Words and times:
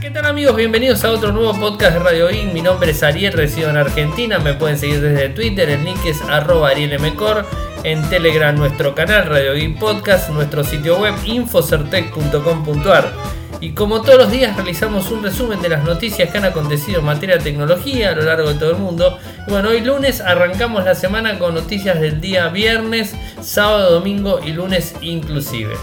¿Qué 0.00 0.10
tal 0.10 0.24
amigos? 0.24 0.56
Bienvenidos 0.56 1.04
a 1.04 1.10
otro 1.10 1.30
nuevo 1.30 1.52
podcast 1.60 1.92
de 1.92 1.98
Radio 1.98 2.30
In. 2.30 2.54
Mi 2.54 2.62
nombre 2.62 2.92
es 2.92 3.02
Ariel, 3.02 3.34
resido 3.34 3.68
en 3.68 3.76
Argentina. 3.76 4.38
Me 4.38 4.54
pueden 4.54 4.78
seguir 4.78 5.02
desde 5.02 5.28
Twitter, 5.28 5.68
el 5.68 5.84
link 5.84 5.98
es 6.06 6.22
arroba 6.22 6.70
arielmcor. 6.70 7.44
En 7.84 8.00
Telegram 8.08 8.56
nuestro 8.56 8.94
canal 8.94 9.26
Radio 9.26 9.54
In 9.54 9.74
Podcast, 9.74 10.30
nuestro 10.30 10.64
sitio 10.64 10.98
web 10.98 11.12
infocertec.com.ar. 11.26 13.12
Y 13.60 13.72
como 13.72 14.00
todos 14.00 14.16
los 14.16 14.30
días 14.30 14.56
realizamos 14.56 15.10
un 15.10 15.22
resumen 15.22 15.60
de 15.60 15.68
las 15.68 15.84
noticias 15.84 16.30
que 16.30 16.38
han 16.38 16.46
acontecido 16.46 17.00
en 17.00 17.04
materia 17.04 17.36
de 17.36 17.44
tecnología 17.44 18.08
a 18.08 18.14
lo 18.14 18.22
largo 18.22 18.48
de 18.48 18.58
todo 18.58 18.70
el 18.70 18.78
mundo. 18.78 19.18
Y 19.46 19.50
bueno, 19.50 19.68
hoy 19.68 19.82
lunes 19.82 20.22
arrancamos 20.22 20.82
la 20.82 20.94
semana 20.94 21.38
con 21.38 21.52
noticias 21.52 22.00
del 22.00 22.22
día 22.22 22.48
viernes, 22.48 23.14
sábado, 23.42 23.92
domingo 23.92 24.40
y 24.42 24.52
lunes 24.52 24.94
inclusive. 25.02 25.74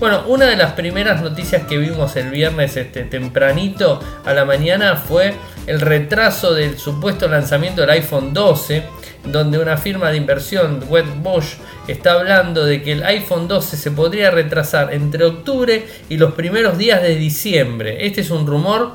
Bueno, 0.00 0.24
una 0.28 0.46
de 0.46 0.56
las 0.56 0.72
primeras 0.72 1.20
noticias 1.20 1.66
que 1.66 1.76
vimos 1.76 2.16
el 2.16 2.30
viernes 2.30 2.74
este, 2.74 3.02
tempranito 3.02 4.00
a 4.24 4.32
la 4.32 4.46
mañana 4.46 4.96
fue 4.96 5.34
el 5.66 5.78
retraso 5.78 6.54
del 6.54 6.78
supuesto 6.78 7.28
lanzamiento 7.28 7.82
del 7.82 7.90
iPhone 7.90 8.32
12, 8.32 8.82
donde 9.26 9.58
una 9.58 9.76
firma 9.76 10.10
de 10.10 10.16
inversión, 10.16 10.82
Wedbush, 10.88 11.56
está 11.86 12.12
hablando 12.12 12.64
de 12.64 12.82
que 12.82 12.92
el 12.92 13.02
iPhone 13.02 13.46
12 13.46 13.76
se 13.76 13.90
podría 13.90 14.30
retrasar 14.30 14.94
entre 14.94 15.22
octubre 15.24 15.84
y 16.08 16.16
los 16.16 16.32
primeros 16.32 16.78
días 16.78 17.02
de 17.02 17.16
diciembre. 17.16 18.06
Este 18.06 18.22
es 18.22 18.30
un 18.30 18.46
rumor 18.46 18.92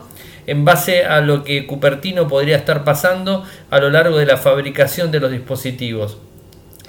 en 0.47 0.65
base 0.65 1.05
a 1.05 1.21
lo 1.21 1.43
que 1.43 1.67
Cupertino 1.67 2.27
podría 2.27 2.57
estar 2.57 2.83
pasando 2.83 3.43
a 3.69 3.77
lo 3.77 3.91
largo 3.91 4.17
de 4.17 4.25
la 4.25 4.37
fabricación 4.37 5.11
de 5.11 5.19
los 5.19 5.29
dispositivos. 5.29 6.17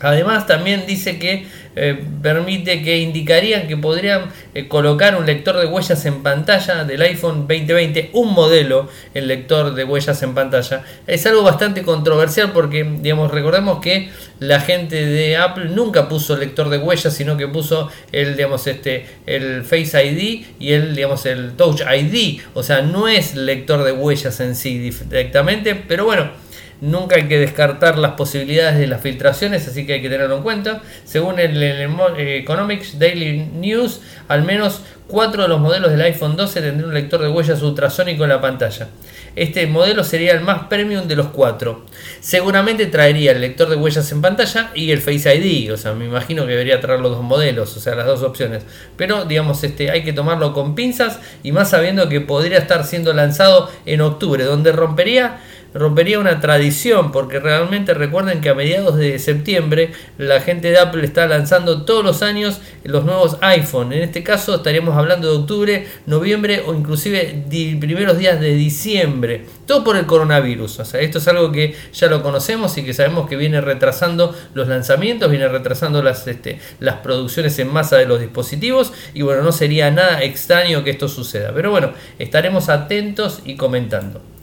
Además 0.00 0.46
también 0.46 0.84
dice 0.86 1.18
que 1.18 1.46
eh, 1.74 2.02
permite 2.23 2.82
que 2.82 2.98
indicarían 2.98 3.66
que 3.66 3.77
podrían 3.77 4.30
eh, 4.55 4.69
colocar 4.69 5.16
un 5.16 5.27
lector 5.27 5.56
de 5.59 5.66
huellas 5.66 6.05
en 6.06 6.22
pantalla 6.22 6.84
del 6.84 7.02
iPhone 7.02 7.46
2020, 7.46 8.11
un 8.12 8.33
modelo 8.33 8.88
el 9.14 9.28
lector 9.28 9.75
de 9.75 9.84
huellas 9.84 10.22
en 10.22 10.34
pantalla. 10.34 10.84
Es 11.06 11.27
algo 11.27 11.42
bastante 11.42 11.83
controversial 11.83 12.53
porque 12.53 12.84
digamos 12.84 13.30
recordemos 13.30 13.80
que 13.80 14.11
la 14.38 14.61
gente 14.61 15.05
de 15.05 15.36
Apple 15.36 15.70
nunca 15.70 16.08
puso 16.08 16.36
lector 16.36 16.69
de 16.69 16.78
huellas, 16.78 17.14
sino 17.14 17.36
que 17.36 17.48
puso 17.48 17.91
el 18.12 18.36
digamos 18.36 18.66
este 18.66 19.06
el 19.27 19.64
Face 19.64 20.05
ID 20.05 20.47
y 20.58 20.72
el 20.72 20.94
digamos 20.94 21.25
el 21.27 21.53
Touch 21.53 21.81
ID, 21.81 22.41
o 22.55 22.62
sea, 22.62 22.83
no 22.83 23.08
es 23.08 23.34
lector 23.34 23.83
de 23.83 23.92
huellas 23.92 24.41
en 24.41 24.56
sí 24.56 24.78
directamente, 24.78 25.75
pero 25.75 26.05
bueno, 26.05 26.31
Nunca 26.80 27.16
hay 27.16 27.27
que 27.27 27.38
descartar 27.38 27.98
las 27.98 28.12
posibilidades 28.12 28.78
de 28.78 28.86
las 28.86 29.00
filtraciones, 29.00 29.66
así 29.66 29.86
que 29.86 29.94
hay 29.94 30.02
que 30.02 30.10
tenerlo 30.10 30.36
en 30.36 30.42
cuenta. 30.42 30.82
Según 31.05 31.38
el, 31.38 31.62
eh, 31.62 32.38
Economics 32.38 32.98
Daily 32.98 33.48
News, 33.55 34.00
al 34.28 34.42
menos 34.42 34.82
4 35.08 35.42
de 35.44 35.48
los 35.48 35.60
modelos 35.60 35.91
del 35.91 36.00
iPhone 36.02 36.36
12 36.36 36.60
tendrían 36.60 36.88
un 36.88 36.94
lector 36.94 37.22
de 37.22 37.28
huellas 37.28 37.62
ultrasónico 37.62 38.24
en 38.24 38.30
la 38.30 38.41
pantalla. 38.41 38.88
Este 39.36 39.66
modelo 39.66 40.02
sería 40.02 40.32
el 40.32 40.41
más 40.41 40.64
premium 40.64 41.06
de 41.06 41.14
los 41.14 41.28
4. 41.28 41.84
Seguramente 42.20 42.86
traería 42.86 43.32
el 43.32 43.41
lector 43.41 43.69
de 43.69 43.77
huellas 43.77 44.10
en 44.10 44.22
pantalla 44.22 44.70
y 44.74 44.91
el 44.91 45.00
Face 45.00 45.34
ID, 45.34 45.72
o 45.72 45.77
sea, 45.77 45.92
me 45.92 46.06
imagino 46.06 46.44
que 46.44 46.52
debería 46.52 46.80
traer 46.80 47.00
los 47.00 47.12
dos 47.12 47.22
modelos, 47.22 47.77
o 47.77 47.80
sea, 47.80 47.94
las 47.94 48.06
dos 48.06 48.22
opciones. 48.22 48.64
Pero 48.97 49.27
digamos, 49.27 49.62
este 49.62 49.91
hay 49.91 50.02
que 50.04 50.12
tomarlo 50.12 50.52
con 50.52 50.74
pinzas 50.74 51.20
y 51.42 51.52
más 51.52 51.70
sabiendo 51.70 52.08
que 52.08 52.20
podría 52.20 52.58
estar 52.58 52.84
siendo 52.84 53.12
lanzado 53.12 53.70
en 53.84 54.00
octubre, 54.00 54.42
donde 54.44 54.72
rompería 54.72 55.38
rompería 55.77 56.19
una 56.19 56.41
tradición, 56.41 57.12
porque 57.12 57.38
realmente 57.38 57.94
recuerden 57.94 58.41
que 58.41 58.48
a 58.48 58.55
mediados 58.55 58.96
de 58.96 59.19
septiembre 59.19 59.92
la 60.19 60.41
gente 60.41 60.70
de 60.70 60.78
Apple 60.78 61.05
está 61.05 61.27
lanzando 61.27 61.84
todos 61.84 62.05
los 62.05 62.22
años 62.22 62.60
los 62.84 63.05
nuevos 63.05 63.36
iPhone. 63.41 63.92
En 63.92 64.02
este 64.02 64.22
caso 64.22 64.56
estaríamos 64.56 64.97
hablando 64.97 65.30
de 65.30 65.38
octubre, 65.38 65.86
noviembre 66.06 66.62
o 66.66 66.74
inclusive 66.74 67.44
primeros 67.48 68.19
días 68.19 68.41
de 68.41 68.54
diciembre. 68.54 69.44
Todo 69.66 69.84
por 69.84 69.97
el 69.97 70.06
coronavirus. 70.06 70.80
O 70.80 70.84
sea, 70.84 71.00
esto 71.00 71.19
es 71.19 71.28
algo 71.28 71.52
que 71.52 71.75
ya 71.92 72.06
lo 72.06 72.22
conocemos 72.22 72.76
y 72.78 72.84
que 72.84 72.94
sabemos 72.94 73.28
que 73.28 73.36
viene 73.36 73.60
retrasando 73.60 74.34
los 74.54 74.69
lanzamientos, 74.69 75.31
viene 75.31 75.48
retrasando 75.48 76.03
las, 76.03 76.26
este, 76.26 76.59
las 76.81 76.97
producciones 76.97 77.59
en 77.59 77.72
masa 77.72 77.97
de 77.97 78.06
los 78.06 78.20
dispositivos. 78.20 78.92
Y 79.15 79.22
bueno, 79.22 79.42
no 79.42 79.53
sería 79.53 79.91
nada 79.91 80.22
extraño 80.22 80.84
que 80.84 80.91
esto 80.91 81.09
suceda. 81.09 81.53
Pero 81.54 81.70
bueno, 81.70 81.92
estaremos 82.19 82.69
atentos 82.69 83.41
y 83.44 83.56
comentando. 83.56 84.35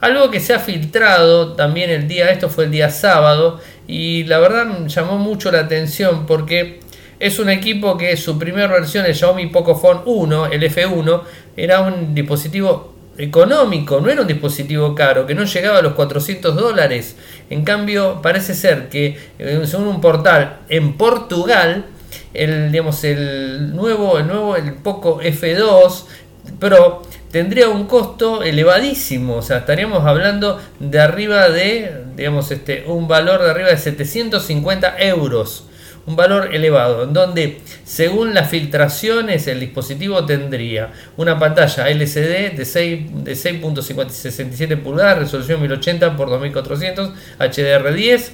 Algo 0.00 0.30
que 0.30 0.40
se 0.40 0.52
ha 0.54 0.58
filtrado 0.58 1.54
también 1.54 1.90
el 1.90 2.06
día, 2.06 2.30
esto 2.30 2.48
fue 2.48 2.64
el 2.64 2.70
día 2.70 2.90
sábado, 2.90 3.60
y 3.88 4.24
la 4.24 4.38
verdad 4.38 4.86
llamó 4.86 5.16
mucho 5.16 5.50
la 5.50 5.60
atención 5.60 6.26
porque 6.26 6.80
es 7.18 7.38
un 7.38 7.48
equipo 7.48 7.96
que 7.96 8.16
su 8.16 8.38
primera 8.38 8.66
versión, 8.68 9.06
el 9.06 9.14
Xiaomi 9.14 9.46
Pocophone 9.46 10.00
1, 10.04 10.46
el 10.46 10.62
F1, 10.62 11.22
era 11.56 11.80
un 11.80 12.14
dispositivo 12.14 12.94
económico, 13.16 14.00
no 14.00 14.10
era 14.10 14.20
un 14.20 14.26
dispositivo 14.26 14.94
caro, 14.94 15.26
que 15.26 15.34
no 15.34 15.44
llegaba 15.44 15.78
a 15.78 15.82
los 15.82 15.94
400 15.94 16.54
dólares. 16.54 17.16
En 17.48 17.64
cambio, 17.64 18.20
parece 18.20 18.54
ser 18.54 18.88
que, 18.90 19.18
eh, 19.38 19.62
según 19.64 19.88
un 19.88 20.00
portal 20.02 20.58
en 20.68 20.98
Portugal, 20.98 21.86
el, 22.34 22.70
digamos, 22.70 23.02
el 23.04 23.74
nuevo, 23.74 24.18
el 24.18 24.26
nuevo, 24.26 24.56
el 24.56 24.74
Poco 24.74 25.20
F2 25.22 26.04
Pro 26.58 27.02
tendría 27.30 27.68
un 27.68 27.86
costo 27.86 28.42
elevadísimo, 28.42 29.36
o 29.36 29.42
sea, 29.42 29.58
estaríamos 29.58 30.04
hablando 30.06 30.60
de 30.80 31.00
arriba 31.00 31.48
de, 31.50 32.04
digamos, 32.16 32.50
este, 32.50 32.84
un 32.86 33.08
valor 33.08 33.42
de 33.42 33.50
arriba 33.50 33.68
de 33.68 33.76
750 33.76 34.96
euros, 35.00 35.64
un 36.06 36.16
valor 36.16 36.54
elevado, 36.54 37.02
en 37.04 37.12
donde, 37.12 37.60
según 37.84 38.32
las 38.32 38.48
filtraciones, 38.48 39.46
el 39.48 39.60
dispositivo 39.60 40.24
tendría 40.24 40.92
una 41.16 41.38
pantalla 41.38 41.90
LCD 41.90 42.56
de 42.56 42.64
6 42.64 43.24
de 43.24 43.32
6.67 43.32 44.80
pulgadas, 44.80 45.18
resolución 45.18 45.60
1080 45.60 46.06
x 46.06 46.16
2400, 46.16 47.10
HDR10 47.38 48.30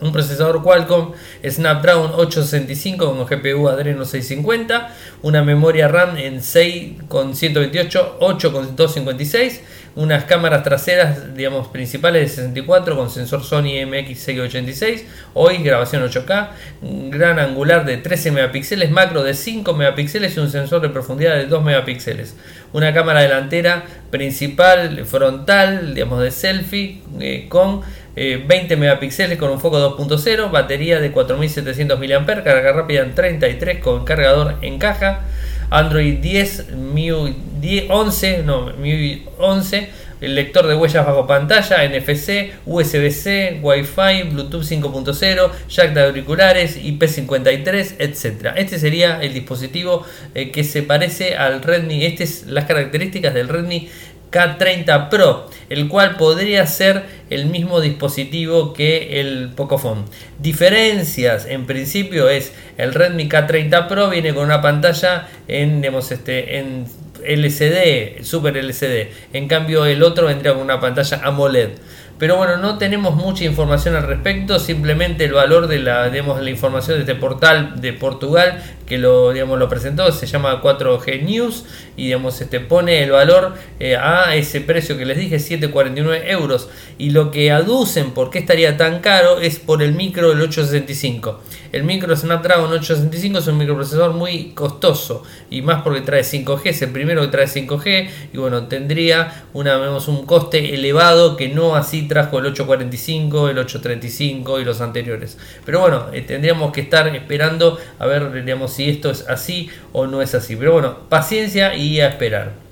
un 0.00 0.12
procesador 0.12 0.62
Qualcomm 0.62 1.12
Snapdragon 1.44 2.12
865 2.14 3.06
con 3.06 3.26
GPU 3.26 3.68
Adreno 3.68 4.04
650, 4.04 4.94
una 5.22 5.42
memoria 5.42 5.88
RAM 5.88 6.16
en 6.16 6.42
6 6.42 7.02
con 7.08 7.34
128, 7.34 8.16
8 8.20 8.52
con 8.52 8.76
256, 8.76 9.62
unas 9.96 10.24
cámaras 10.24 10.64
traseras, 10.64 11.34
digamos, 11.36 11.68
principales 11.68 12.22
de 12.22 12.28
64 12.28 12.96
con 12.96 13.10
sensor 13.10 13.44
Sony 13.44 13.84
MX686, 13.86 15.04
hoy 15.34 15.58
grabación 15.58 16.02
8K, 16.02 16.48
un 16.82 17.10
gran 17.10 17.38
angular 17.38 17.84
de 17.84 17.96
13 17.98 18.32
megapíxeles, 18.32 18.90
macro 18.90 19.22
de 19.22 19.34
5 19.34 19.72
megapíxeles 19.74 20.36
y 20.36 20.40
un 20.40 20.50
sensor 20.50 20.82
de 20.82 20.88
profundidad 20.88 21.36
de 21.36 21.46
2 21.46 21.62
megapíxeles. 21.62 22.34
Una 22.72 22.92
cámara 22.92 23.20
delantera 23.20 23.84
principal, 24.10 25.04
frontal, 25.04 25.94
digamos, 25.94 26.20
de 26.20 26.32
selfie, 26.32 27.02
eh, 27.20 27.46
con 27.48 27.82
20 28.14 28.74
eh, 28.74 28.76
megapíxeles 28.76 29.38
con 29.38 29.50
un 29.50 29.60
foco 29.60 29.96
2.0, 29.96 30.50
batería 30.50 31.00
de 31.00 31.10
4700 31.10 31.98
mAh, 31.98 32.44
carga 32.44 32.72
rápida 32.72 33.02
en 33.02 33.14
33 33.14 33.80
con 33.80 34.04
cargador 34.04 34.56
en 34.62 34.78
caja, 34.78 35.24
Android 35.70 36.18
10, 36.18 36.74
MIUI 36.76 37.86
11, 37.88 38.42
no, 38.44 38.72
MIUI 38.76 39.26
11, 39.38 39.90
el 40.20 40.34
lector 40.36 40.66
de 40.66 40.74
huellas 40.74 41.04
bajo 41.04 41.26
pantalla, 41.26 41.86
NFC, 41.88 42.52
USB-C, 42.66 43.58
Wi-Fi, 43.62 44.30
Bluetooth 44.30 44.62
5.0, 44.62 45.50
jack 45.68 45.92
de 45.92 46.02
auriculares, 46.02 46.80
IP53, 46.80 47.96
etc. 47.98 48.52
Este 48.56 48.78
sería 48.78 49.20
el 49.20 49.34
dispositivo 49.34 50.04
eh, 50.34 50.50
que 50.50 50.62
se 50.64 50.82
parece 50.82 51.36
al 51.36 51.62
Redmi, 51.62 52.04
estas 52.04 52.28
son 52.30 52.54
las 52.54 52.64
características 52.66 53.34
del 53.34 53.48
Redmi 53.48 53.88
K30 54.34 55.08
Pro, 55.08 55.48
el 55.70 55.88
cual 55.88 56.16
podría 56.16 56.66
ser 56.66 57.04
el 57.30 57.46
mismo 57.46 57.80
dispositivo 57.80 58.72
que 58.72 59.20
el 59.20 59.50
Pocophone. 59.54 60.02
Diferencias, 60.40 61.46
en 61.46 61.66
principio, 61.66 62.28
es 62.28 62.52
el 62.76 62.92
Redmi 62.92 63.28
K30 63.28 63.86
Pro 63.86 64.10
viene 64.10 64.34
con 64.34 64.44
una 64.44 64.60
pantalla 64.60 65.28
en, 65.46 65.84
este, 65.84 66.58
en 66.58 66.86
LCD, 67.24 68.24
Super 68.24 68.56
LCD. 68.56 69.08
En 69.32 69.48
cambio, 69.48 69.86
el 69.86 70.02
otro 70.02 70.26
vendría 70.26 70.52
con 70.52 70.62
una 70.62 70.80
pantalla 70.80 71.20
AMOLED. 71.22 71.70
Pero 72.18 72.36
bueno, 72.36 72.56
no 72.58 72.78
tenemos 72.78 73.16
mucha 73.16 73.44
información 73.44 73.96
al 73.96 74.04
respecto, 74.04 74.60
simplemente 74.60 75.24
el 75.24 75.32
valor 75.32 75.66
de 75.66 75.80
la, 75.80 76.08
digamos, 76.10 76.40
la 76.40 76.48
información 76.50 76.98
de 76.98 77.00
este 77.00 77.16
portal 77.16 77.80
de 77.80 77.92
Portugal 77.92 78.62
que 78.86 78.98
lo, 78.98 79.32
digamos, 79.32 79.58
lo 79.58 79.68
presentó, 79.68 80.10
se 80.12 80.26
llama 80.26 80.60
4G 80.62 81.22
News 81.22 81.64
y 81.96 82.06
digamos, 82.06 82.40
este, 82.40 82.60
pone 82.60 83.02
el 83.02 83.10
valor 83.10 83.54
eh, 83.80 83.96
a 83.96 84.34
ese 84.34 84.60
precio 84.60 84.98
que 84.98 85.06
les 85.06 85.16
dije, 85.16 85.36
7,49 85.36 86.22
euros. 86.26 86.68
Y 86.98 87.10
lo 87.10 87.30
que 87.30 87.50
aducen 87.50 88.12
por 88.12 88.30
qué 88.30 88.38
estaría 88.38 88.76
tan 88.76 89.00
caro 89.00 89.40
es 89.40 89.58
por 89.58 89.82
el 89.82 89.92
micro 89.92 90.30
del 90.30 90.40
865. 90.42 91.40
El 91.72 91.82
micro 91.82 92.14
Snapdragon 92.14 92.70
865 92.70 93.38
es 93.40 93.46
un 93.48 93.58
microprocesador 93.58 94.12
muy 94.12 94.52
costoso 94.52 95.24
y 95.50 95.60
más 95.62 95.82
porque 95.82 96.02
trae 96.02 96.22
5G, 96.22 96.60
es 96.66 96.82
el 96.82 96.90
primero 96.90 97.22
que 97.22 97.28
trae 97.28 97.46
5G 97.46 98.08
y 98.32 98.38
bueno, 98.38 98.68
tendría 98.68 99.46
una, 99.54 99.76
un 99.78 100.24
coste 100.24 100.74
elevado 100.74 101.36
que 101.36 101.48
no 101.48 101.74
así 101.74 102.06
trajo 102.06 102.38
el 102.38 102.46
845, 102.46 103.48
el 103.48 103.58
835 103.58 104.60
y 104.60 104.64
los 104.64 104.80
anteriores. 104.80 105.36
Pero 105.64 105.80
bueno, 105.80 106.06
eh, 106.12 106.20
tendríamos 106.22 106.72
que 106.72 106.82
estar 106.82 107.08
esperando 107.08 107.78
a 107.98 108.06
ver 108.06 108.44
digamos, 108.44 108.72
si 108.72 108.83
esto 108.90 109.10
es 109.10 109.28
así 109.28 109.70
o 109.92 110.06
no 110.06 110.22
es 110.22 110.34
así. 110.34 110.56
Pero 110.56 110.72
bueno, 110.72 110.98
paciencia 111.08 111.74
y 111.74 112.00
a 112.00 112.08
esperar. 112.08 112.64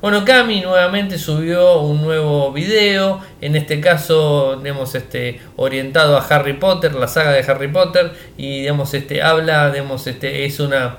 Bueno, 0.00 0.24
Cami 0.24 0.60
nuevamente 0.60 1.18
subió 1.18 1.80
un 1.80 2.02
nuevo 2.02 2.52
video, 2.52 3.20
en 3.40 3.56
este 3.56 3.80
caso, 3.80 4.56
digamos, 4.62 4.94
este, 4.94 5.40
orientado 5.56 6.18
a 6.18 6.20
Harry 6.20 6.52
Potter, 6.52 6.94
la 6.94 7.08
saga 7.08 7.32
de 7.32 7.40
Harry 7.40 7.68
Potter, 7.68 8.12
y 8.36 8.60
digamos, 8.60 8.92
este, 8.92 9.22
habla, 9.22 9.70
digamos, 9.70 10.06
este, 10.06 10.44
es 10.44 10.60
una 10.60 10.98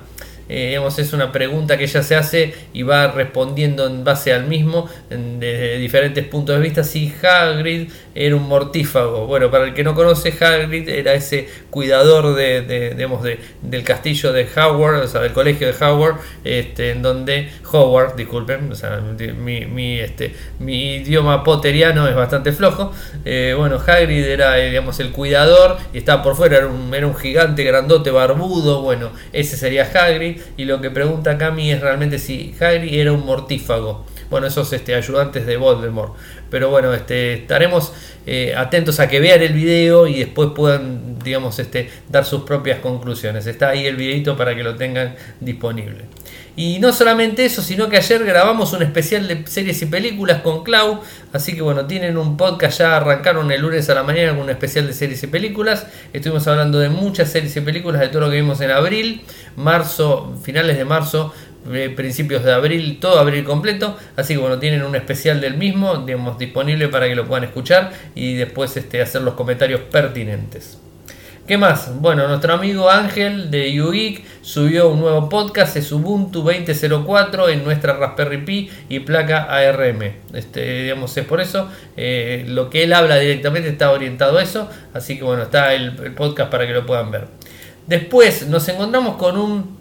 eh, 0.50 0.70
digamos, 0.70 0.98
es 1.00 1.14
una 1.14 1.32
pregunta 1.32 1.78
que 1.78 1.84
ella 1.84 2.04
se 2.04 2.16
hace 2.16 2.54
y 2.74 2.84
va 2.84 3.08
respondiendo 3.08 3.88
en 3.88 4.04
base 4.04 4.34
al 4.34 4.46
mismo 4.46 4.90
desde 5.10 5.78
diferentes 5.78 6.26
puntos 6.26 6.56
de 6.56 6.62
vista 6.62 6.84
si 6.84 7.14
Hagrid 7.22 7.90
era 8.16 8.36
un 8.36 8.48
mortífago. 8.48 9.28
Bueno, 9.28 9.52
para 9.52 9.66
el 9.66 9.74
que 9.74 9.84
no 9.84 9.94
conoce, 9.94 10.34
Hagrid 10.40 10.90
era 10.90 11.14
ese 11.14 11.48
cuidador 11.70 12.36
de, 12.36 12.94
digamos, 12.96 13.24
de, 13.24 13.40
del 13.62 13.84
castillo 13.84 14.34
de 14.34 14.48
Howard, 14.56 15.04
o 15.04 15.08
sea, 15.08 15.22
del 15.22 15.34
colegio 15.34 15.68
de 15.68 15.86
Howard, 15.86 16.18
este, 16.44 16.92
en 16.92 17.02
donde 17.02 17.50
Howard, 17.72 18.16
disculpen, 18.16 18.72
o 18.72 18.76
sea, 18.76 19.02
mi, 19.38 19.66
mi, 19.66 20.00
este, 20.00 20.34
mi 20.60 20.96
idioma 20.96 21.44
potteriano 21.44 22.08
es 22.08 22.16
bastante 22.16 22.52
flojo. 22.52 22.92
Eh, 23.26 23.54
bueno, 23.58 23.80
Hagrid 23.86 24.26
era, 24.26 24.60
eh, 24.60 24.70
digamos, 24.70 25.00
el 25.00 25.12
cuidador 25.12 25.78
y 25.94 26.00
estaba 26.00 26.24
por 26.24 26.36
fuera, 26.36 26.58
era 26.58 26.68
un, 26.68 26.94
era 26.94 27.08
un 27.08 27.16
gigante 27.16 27.64
grandote, 27.64 28.12
barbudo. 28.12 28.82
Bueno, 28.82 29.12
ese 29.34 29.58
sería 29.58 29.84
Hagrid 29.84 30.37
y 30.58 30.66
lo 30.66 30.82
que 30.82 30.90
pregunta 30.90 31.38
Cami 31.38 31.72
es 31.72 31.82
realmente 31.82 32.20
si 32.20 32.56
Harry 32.60 33.00
era 33.00 33.12
un 33.14 33.26
mortífago. 33.26 34.06
Bueno, 34.30 34.48
esos 34.48 34.72
este, 34.74 34.94
ayudantes 34.94 35.46
de 35.46 35.56
Voldemort. 35.56 36.16
Pero 36.50 36.70
bueno, 36.70 36.94
este, 36.94 37.34
estaremos 37.34 37.94
eh, 38.26 38.54
atentos 38.56 39.00
a 39.00 39.08
que 39.08 39.20
vean 39.20 39.42
el 39.42 39.54
video 39.54 40.08
y 40.08 40.20
después 40.20 40.50
puedan, 40.56 41.20
digamos, 41.20 41.60
este, 41.60 41.90
dar 42.10 42.26
sus 42.26 42.42
propias 42.42 42.80
conclusiones. 42.80 43.48
Está 43.48 43.70
ahí 43.70 43.86
el 43.86 43.96
videito 43.96 44.36
para 44.36 44.56
que 44.56 44.64
lo 44.64 44.76
tengan 44.76 45.16
disponible. 45.40 46.06
Y 46.60 46.80
no 46.80 46.92
solamente 46.92 47.46
eso, 47.46 47.62
sino 47.62 47.88
que 47.88 47.98
ayer 47.98 48.26
grabamos 48.26 48.74
un 48.74 48.82
especial 48.82 49.28
de 49.28 49.46
series 49.46 49.80
y 49.84 49.86
películas 49.86 50.42
con 50.42 50.64
Clau. 50.64 51.02
Así 51.32 51.54
que 51.54 51.62
bueno, 51.62 51.86
tienen 51.86 52.18
un 52.18 52.36
podcast, 52.36 52.80
ya 52.80 52.98
arrancaron 52.98 53.52
el 53.52 53.62
lunes 53.62 53.88
a 53.92 53.94
la 53.94 54.02
mañana 54.02 54.32
con 54.32 54.46
un 54.46 54.50
especial 54.50 54.88
de 54.88 54.94
series 54.94 55.22
y 55.22 55.28
películas. 55.28 55.86
Estuvimos 56.14 56.48
hablando 56.48 56.80
de 56.80 56.90
muchas 56.90 57.30
series 57.30 57.56
y 57.56 57.62
películas, 57.62 58.02
de 58.02 58.08
todo 58.08 58.22
lo 58.22 58.32
que 58.32 58.38
vimos 58.38 58.60
en 58.62 58.72
abril, 58.72 59.22
marzo, 59.56 60.36
finales 60.42 60.78
de 60.78 60.86
marzo, 60.86 61.32
eh, 61.72 61.94
principios 61.96 62.44
de 62.44 62.52
abril, 62.52 62.98
todo 63.00 63.20
abril 63.20 63.44
completo. 63.44 63.96
Así 64.16 64.34
que 64.34 64.40
bueno, 64.40 64.58
tienen 64.58 64.82
un 64.82 64.96
especial 64.96 65.40
del 65.40 65.58
mismo, 65.58 65.98
digamos, 65.98 66.40
disponible 66.40 66.88
para 66.88 67.08
que 67.08 67.14
lo 67.14 67.28
puedan 67.28 67.44
escuchar 67.44 67.92
y 68.16 68.34
después 68.34 68.76
este, 68.78 69.00
hacer 69.00 69.22
los 69.22 69.36
comentarios 69.36 69.82
pertinentes. 69.82 70.80
¿Qué 71.48 71.58
más? 71.58 72.02
Bueno, 72.02 72.28
nuestro 72.28 72.56
amigo 72.56 72.90
Ángel 72.90 73.50
de 73.50 73.82
UGeek 73.82 74.22
subió 74.42 74.90
un 74.90 75.00
nuevo 75.00 75.30
podcast, 75.30 75.78
es 75.78 75.90
Ubuntu 75.94 76.44
20.04 76.44 77.50
en 77.52 77.64
nuestra 77.64 77.94
Raspberry 77.94 78.44
Pi 78.44 78.70
y 78.90 79.00
placa 79.00 79.44
ARM. 79.44 80.12
Este, 80.34 80.82
digamos, 80.84 81.16
es 81.16 81.26
por 81.26 81.40
eso. 81.40 81.70
Eh, 81.96 82.44
lo 82.50 82.70
que 82.70 82.84
él 82.84 82.92
habla 82.92 83.16
directamente 83.16 83.70
está 83.70 83.92
orientado 83.92 84.40
a 84.40 84.44
eso. 84.44 84.68
Así 84.94 85.18
que 85.18 85.24
bueno, 85.24 85.44
está 85.44 85.74
el, 85.74 85.94
podcast 86.16 86.52
para 86.52 86.68
que 86.68 86.74
lo 86.74 86.86
puedan 86.86 87.12
ver. 87.12 87.30
Después 87.88 88.46
nos 88.48 88.68
encontramos 88.68 89.16
con, 89.16 89.38
un, 89.38 89.78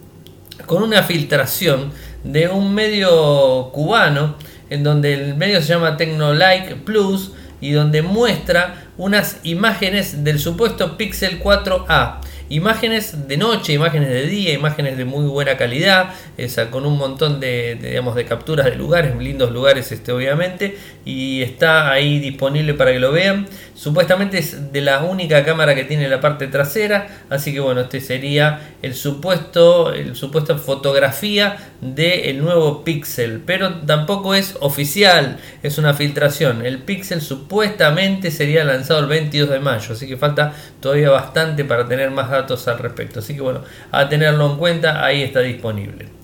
con 0.66 0.84
una 0.84 1.02
filtración 1.02 1.90
de 2.22 2.46
un 2.46 2.72
medio 2.76 3.70
cubano 3.72 4.36
en 4.70 4.84
donde 4.84 5.14
el 5.14 5.34
medio 5.34 5.60
se 5.60 5.74
llama 5.74 5.96
Tecnolike 5.96 6.76
Plus 6.84 7.32
y 7.60 7.72
donde 7.72 8.02
muestra 8.02 8.85
unas 8.98 9.38
imágenes 9.42 10.24
del 10.24 10.38
supuesto 10.38 10.96
Pixel 10.96 11.42
4a. 11.42 12.20
Imágenes 12.48 13.26
de 13.26 13.36
noche, 13.36 13.72
imágenes 13.72 14.08
de 14.08 14.26
día, 14.26 14.52
imágenes 14.52 14.96
de 14.96 15.04
muy 15.04 15.26
buena 15.26 15.56
calidad, 15.56 16.14
esa, 16.36 16.70
con 16.70 16.86
un 16.86 16.96
montón 16.96 17.40
de, 17.40 17.74
digamos, 17.74 18.14
de 18.14 18.24
capturas 18.24 18.66
de 18.66 18.76
lugares, 18.76 19.16
lindos 19.16 19.50
lugares 19.50 19.90
este, 19.90 20.12
obviamente, 20.12 20.78
y 21.04 21.42
está 21.42 21.90
ahí 21.90 22.20
disponible 22.20 22.74
para 22.74 22.92
que 22.92 23.00
lo 23.00 23.10
vean. 23.10 23.48
Supuestamente 23.74 24.38
es 24.38 24.72
de 24.72 24.80
la 24.80 25.02
única 25.02 25.44
cámara 25.44 25.74
que 25.74 25.84
tiene 25.84 26.08
la 26.08 26.20
parte 26.20 26.46
trasera, 26.46 27.24
así 27.30 27.52
que 27.52 27.60
bueno, 27.60 27.82
este 27.82 28.00
sería 28.00 28.74
el 28.80 28.94
supuesto, 28.94 29.92
el 29.92 30.14
supuesto 30.14 30.56
fotografía 30.56 31.56
del 31.80 32.42
nuevo 32.42 32.84
Pixel, 32.84 33.42
pero 33.44 33.80
tampoco 33.80 34.34
es 34.34 34.56
oficial, 34.60 35.38
es 35.62 35.78
una 35.78 35.94
filtración. 35.94 36.64
El 36.64 36.78
Pixel 36.78 37.20
supuestamente 37.20 38.30
sería 38.30 38.64
lanzado 38.64 39.00
el 39.00 39.06
22 39.06 39.50
de 39.50 39.58
mayo, 39.58 39.92
así 39.92 40.06
que 40.06 40.16
falta 40.16 40.54
todavía 40.80 41.10
bastante 41.10 41.64
para 41.64 41.86
tener 41.86 42.10
más 42.10 42.30
datos 42.36 42.68
al 42.68 42.78
respecto. 42.78 43.20
Así 43.20 43.34
que 43.34 43.40
bueno, 43.40 43.62
a 43.90 44.08
tenerlo 44.08 44.46
en 44.46 44.56
cuenta, 44.56 45.04
ahí 45.04 45.22
está 45.22 45.40
disponible. 45.40 46.16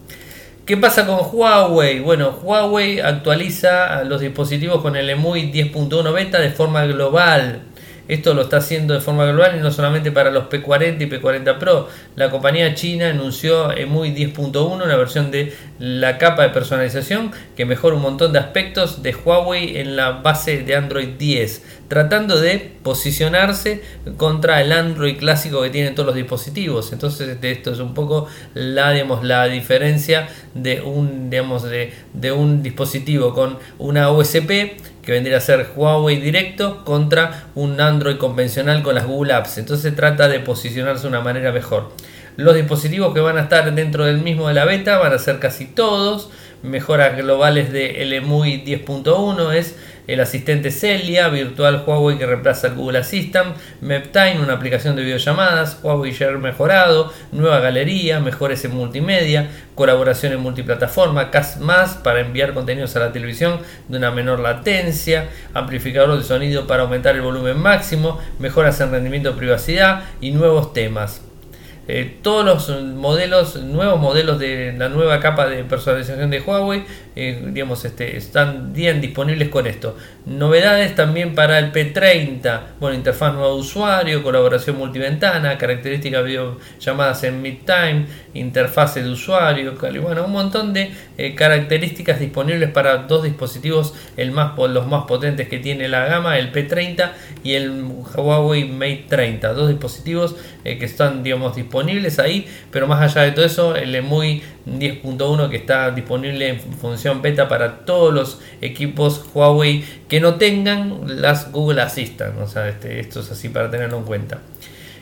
¿Qué 0.64 0.76
pasa 0.76 1.06
con 1.06 1.19
Huawei? 1.32 1.99
Bueno, 1.99 2.38
Huawei 2.41 3.00
actualiza 3.00 4.05
los 4.05 4.20
dispositivos 4.20 4.81
con 4.81 4.94
el 4.94 5.11
EMUI 5.11 5.50
10.1 5.50 6.12
beta 6.12 6.38
de 6.38 6.50
forma 6.50 6.85
global. 6.87 7.62
Esto 8.06 8.35
lo 8.35 8.43
está 8.43 8.59
haciendo 8.59 8.94
de 8.94 9.00
forma 9.00 9.25
global 9.26 9.56
y 9.56 9.61
no 9.61 9.70
solamente 9.73 10.12
para 10.12 10.31
los 10.31 10.44
P40 10.44 11.03
y 11.03 11.06
P40 11.11 11.59
Pro. 11.59 11.88
La 12.15 12.31
compañía 12.31 12.75
china 12.75 13.08
anunció 13.08 13.73
EMUI 13.76 14.15
10.1, 14.15 14.85
una 14.85 14.97
versión 14.97 15.32
de 15.32 15.53
la 15.79 16.19
capa 16.19 16.43
de 16.43 16.50
personalización 16.50 17.32
que 17.56 17.65
mejora 17.65 17.97
un 17.97 18.03
montón 18.03 18.32
de 18.32 18.38
aspectos 18.38 19.03
de 19.03 19.15
Huawei 19.15 19.79
en 19.79 19.97
la 19.97 20.11
base 20.11 20.58
de 20.62 20.76
Android 20.76 21.08
10, 21.19 21.62
tratando 21.93 22.41
de 22.41 22.73
posicionarse 22.83 23.83
contra 24.17 24.62
el 24.62 24.73
Android 24.73 25.19
clásico 25.19 25.61
que 25.61 25.69
tienen 25.69 25.94
todos 25.94 26.06
los 26.06 26.15
dispositivos. 26.15 26.91
Entonces, 26.91 27.37
esto 27.43 27.71
es 27.71 27.81
un 27.81 27.93
poco 27.93 28.29
la, 28.55 28.94
la 29.21 29.44
diferencia 29.44 30.27
de 30.55 30.81
un, 30.81 31.29
digamos, 31.29 31.65
de, 31.65 31.93
de 32.15 32.33
un 32.33 32.62
dispositivo 32.62 33.35
con 33.35 33.59
una 33.79 34.09
OSP 34.09 34.49
que 35.03 35.12
vendría 35.12 35.37
a 35.37 35.41
ser 35.41 35.69
Huawei 35.77 36.17
directo 36.17 36.83
contra 36.83 37.49
un 37.55 37.79
Android 37.79 38.17
convencional 38.17 38.83
con 38.83 38.94
las 38.94 39.06
Google 39.06 39.35
Apps. 39.35 39.59
Entonces 39.59 39.94
trata 39.94 40.29
de 40.29 40.41
posicionarse 40.41 41.03
de 41.03 41.09
una 41.09 41.21
manera 41.21 41.53
mejor. 41.53 41.93
Los 42.37 42.55
dispositivos 42.55 43.12
que 43.12 43.21
van 43.21 43.37
a 43.37 43.43
estar 43.43 43.75
dentro 43.75 44.06
del 44.06 44.17
mismo 44.17 44.49
de 44.49 44.55
la 44.55 44.65
beta 44.65 44.97
van 44.97 45.12
a 45.12 45.19
ser 45.19 45.41
casi 45.41 45.67
todos. 45.67 46.31
Mejoras 46.62 47.19
globales 47.19 47.71
de 47.71 48.03
LMUI 48.06 48.65
10.1 48.65 49.53
es 49.53 49.77
el 50.06 50.20
asistente 50.20 50.70
Celia, 50.70 51.28
virtual 51.28 51.84
Huawei 51.87 52.19
que 52.19 52.26
reemplaza 52.26 52.69
el 52.69 52.75
Google 52.75 52.99
Assistant, 52.99 53.56
MapTime, 53.81 54.40
una 54.40 54.54
aplicación 54.54 54.96
de 54.96 55.02
videollamadas, 55.02 55.78
Huawei 55.82 56.12
Share 56.12 56.38
mejorado, 56.38 57.12
nueva 57.32 57.60
galería, 57.60 58.20
mejores 58.20 58.64
en 58.64 58.75
multimedia, 58.75 59.50
colaboración 59.75 60.32
en 60.32 60.40
multiplataforma, 60.40 61.31
CAS 61.31 61.58
más 61.60 61.94
para 61.94 62.20
enviar 62.20 62.55
contenidos 62.55 62.96
a 62.96 63.00
la 63.00 63.12
televisión 63.12 63.60
de 63.88 63.98
una 63.98 64.10
menor 64.10 64.41
latencia, 64.41 65.29
amplificador 65.55 66.19
de 66.19 66.24
sonido 66.24 66.67
para 66.67 66.82
aumentar 66.82 67.15
el 67.15 67.22
volumen 67.22 67.58
máximo, 67.58 68.19
mejoras 68.38 68.81
en 68.81 68.91
rendimiento 68.91 69.36
privacidad 69.36 70.05
y 70.20 70.32
nuevos 70.32 70.72
temas. 70.72 71.31
Eh, 71.89 72.19
todos 72.22 72.44
los 72.44 72.81
modelos, 72.94 73.56
nuevos 73.56 74.01
modelos 74.01 74.39
de 74.39 74.72
la 74.79 74.89
nueva 74.89 75.19
capa 75.19 75.48
de 75.48 75.65
personalización 75.65 76.31
de 76.31 76.41
Huawei, 76.41 76.84
eh, 77.17 77.43
digamos, 77.48 77.84
este, 77.84 78.17
están 78.17 78.72
bien 78.72 79.01
disponibles 79.01 79.48
con 79.48 79.67
esto. 79.67 79.96
Novedades 80.24 80.94
también 80.94 81.34
para 81.34 81.58
el 81.58 81.72
P30, 81.72 82.60
bueno, 82.79 82.96
interfaz 82.96 83.34
nuevo 83.34 83.56
usuario, 83.56 84.22
colaboración 84.22 84.79
multiventana, 84.79 85.58
características 85.58 86.24
video 86.24 86.58
llamadas 86.79 87.24
en 87.24 87.43
mid-time, 87.43 88.06
interfase 88.32 89.03
de 89.03 89.10
usuario, 89.10 89.74
bueno, 90.01 90.24
un 90.24 90.32
montón 90.32 90.72
de 90.72 90.93
eh, 91.19 91.34
características 91.34 92.20
disponibles 92.20 92.70
para 92.70 92.98
dos 92.98 93.24
dispositivos, 93.24 93.93
el 94.17 94.31
más, 94.31 94.56
los 94.56 94.86
más 94.86 95.06
potentes 95.06 95.48
que 95.48 95.58
tiene 95.58 95.89
la 95.89 96.06
gama, 96.06 96.39
el 96.39 96.53
P30 96.53 97.10
y 97.43 97.55
el 97.55 97.82
Huawei 98.15 98.69
Mate 98.69 99.06
30, 99.08 99.53
dos 99.53 99.69
dispositivos 99.69 100.36
que 100.62 100.84
están, 100.84 101.24
digamos, 101.24 101.56
disponibles 101.56 101.71
disponibles 101.72 102.19
ahí, 102.19 102.46
pero 102.70 102.86
más 102.86 103.00
allá 103.00 103.22
de 103.22 103.32
todo 103.32 103.46
eso, 103.46 103.74
el 103.74 103.94
EMUI 103.94 104.43
10.1 104.67 105.48
que 105.48 105.56
está 105.56 105.91
disponible 105.91 106.48
en 106.48 106.60
función 106.60 107.22
beta 107.22 107.48
para 107.48 107.86
todos 107.86 108.12
los 108.12 108.41
equipos 108.60 109.24
Huawei 109.32 109.82
que 110.06 110.20
no 110.20 110.34
tengan 110.34 111.00
las 111.06 111.50
Google 111.50 111.81
Assistant, 111.81 112.38
o 112.38 112.46
sea, 112.46 112.69
este, 112.69 113.00
esto 113.00 113.20
es 113.20 113.31
así 113.31 113.48
para 113.48 113.70
tenerlo 113.70 113.96
en 113.96 114.05
cuenta. 114.05 114.41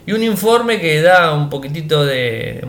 Y 0.06 0.12
un 0.12 0.22
informe 0.22 0.80
que 0.80 1.02
da 1.02 1.34
un 1.34 1.50
poquitito 1.50 2.06
de, 2.06 2.64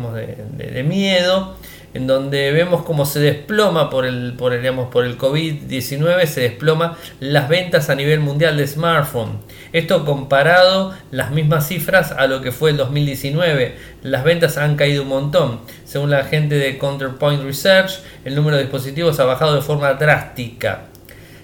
de 0.57 0.83
miedo 0.83 1.55
en 1.93 2.07
donde 2.07 2.51
vemos 2.51 2.83
cómo 2.83 3.05
se 3.05 3.19
desploma 3.19 3.89
por 3.89 4.05
el, 4.05 4.33
por 4.37 4.53
el, 4.53 4.73
por 4.89 5.05
el 5.05 5.17
COVID-19, 5.17 6.25
se 6.25 6.41
desploma 6.41 6.97
las 7.19 7.49
ventas 7.49 7.89
a 7.89 7.95
nivel 7.95 8.19
mundial 8.19 8.57
de 8.57 8.67
smartphone. 8.67 9.39
Esto 9.73 10.05
comparado 10.05 10.93
las 11.11 11.31
mismas 11.31 11.67
cifras 11.67 12.11
a 12.11 12.27
lo 12.27 12.41
que 12.41 12.51
fue 12.51 12.71
el 12.71 12.77
2019. 12.77 13.75
Las 14.03 14.23
ventas 14.23 14.57
han 14.57 14.75
caído 14.75 15.03
un 15.03 15.09
montón. 15.09 15.61
Según 15.85 16.09
la 16.09 16.23
gente 16.23 16.55
de 16.55 16.77
Counterpoint 16.77 17.43
Research, 17.43 17.99
el 18.25 18.35
número 18.35 18.57
de 18.57 18.63
dispositivos 18.63 19.19
ha 19.19 19.25
bajado 19.25 19.55
de 19.55 19.61
forma 19.61 19.93
drástica. 19.93 20.85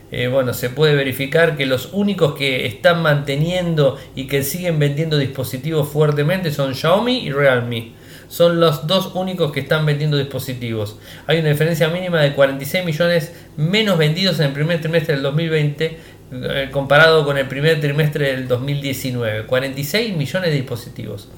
Eh, 0.09 0.27
bueno, 0.27 0.53
se 0.53 0.69
puede 0.69 0.95
verificar 0.95 1.57
que 1.57 1.65
los 1.65 1.89
únicos 1.91 2.35
que 2.35 2.65
están 2.65 3.01
manteniendo 3.01 3.97
y 4.15 4.27
que 4.27 4.43
siguen 4.43 4.79
vendiendo 4.79 5.17
dispositivos 5.17 5.89
fuertemente 5.89 6.51
son 6.51 6.75
Xiaomi 6.75 7.25
y 7.25 7.31
Realme. 7.31 7.91
Son 8.27 8.59
los 8.59 8.87
dos 8.87 9.11
únicos 9.15 9.51
que 9.51 9.61
están 9.61 9.85
vendiendo 9.85 10.17
dispositivos. 10.17 10.97
Hay 11.27 11.39
una 11.39 11.49
diferencia 11.49 11.87
mínima 11.87 12.21
de 12.21 12.33
46 12.33 12.85
millones 12.85 13.33
menos 13.55 13.97
vendidos 13.97 14.39
en 14.39 14.47
el 14.47 14.53
primer 14.53 14.81
trimestre 14.81 15.15
del 15.15 15.23
2020 15.23 15.97
eh, 16.29 16.69
comparado 16.71 17.23
con 17.23 17.37
el 17.37 17.47
primer 17.47 17.79
trimestre 17.79 18.33
del 18.35 18.47
2019. 18.47 19.45
46 19.45 20.15
millones 20.15 20.49
de 20.49 20.55
dispositivos. 20.57 21.29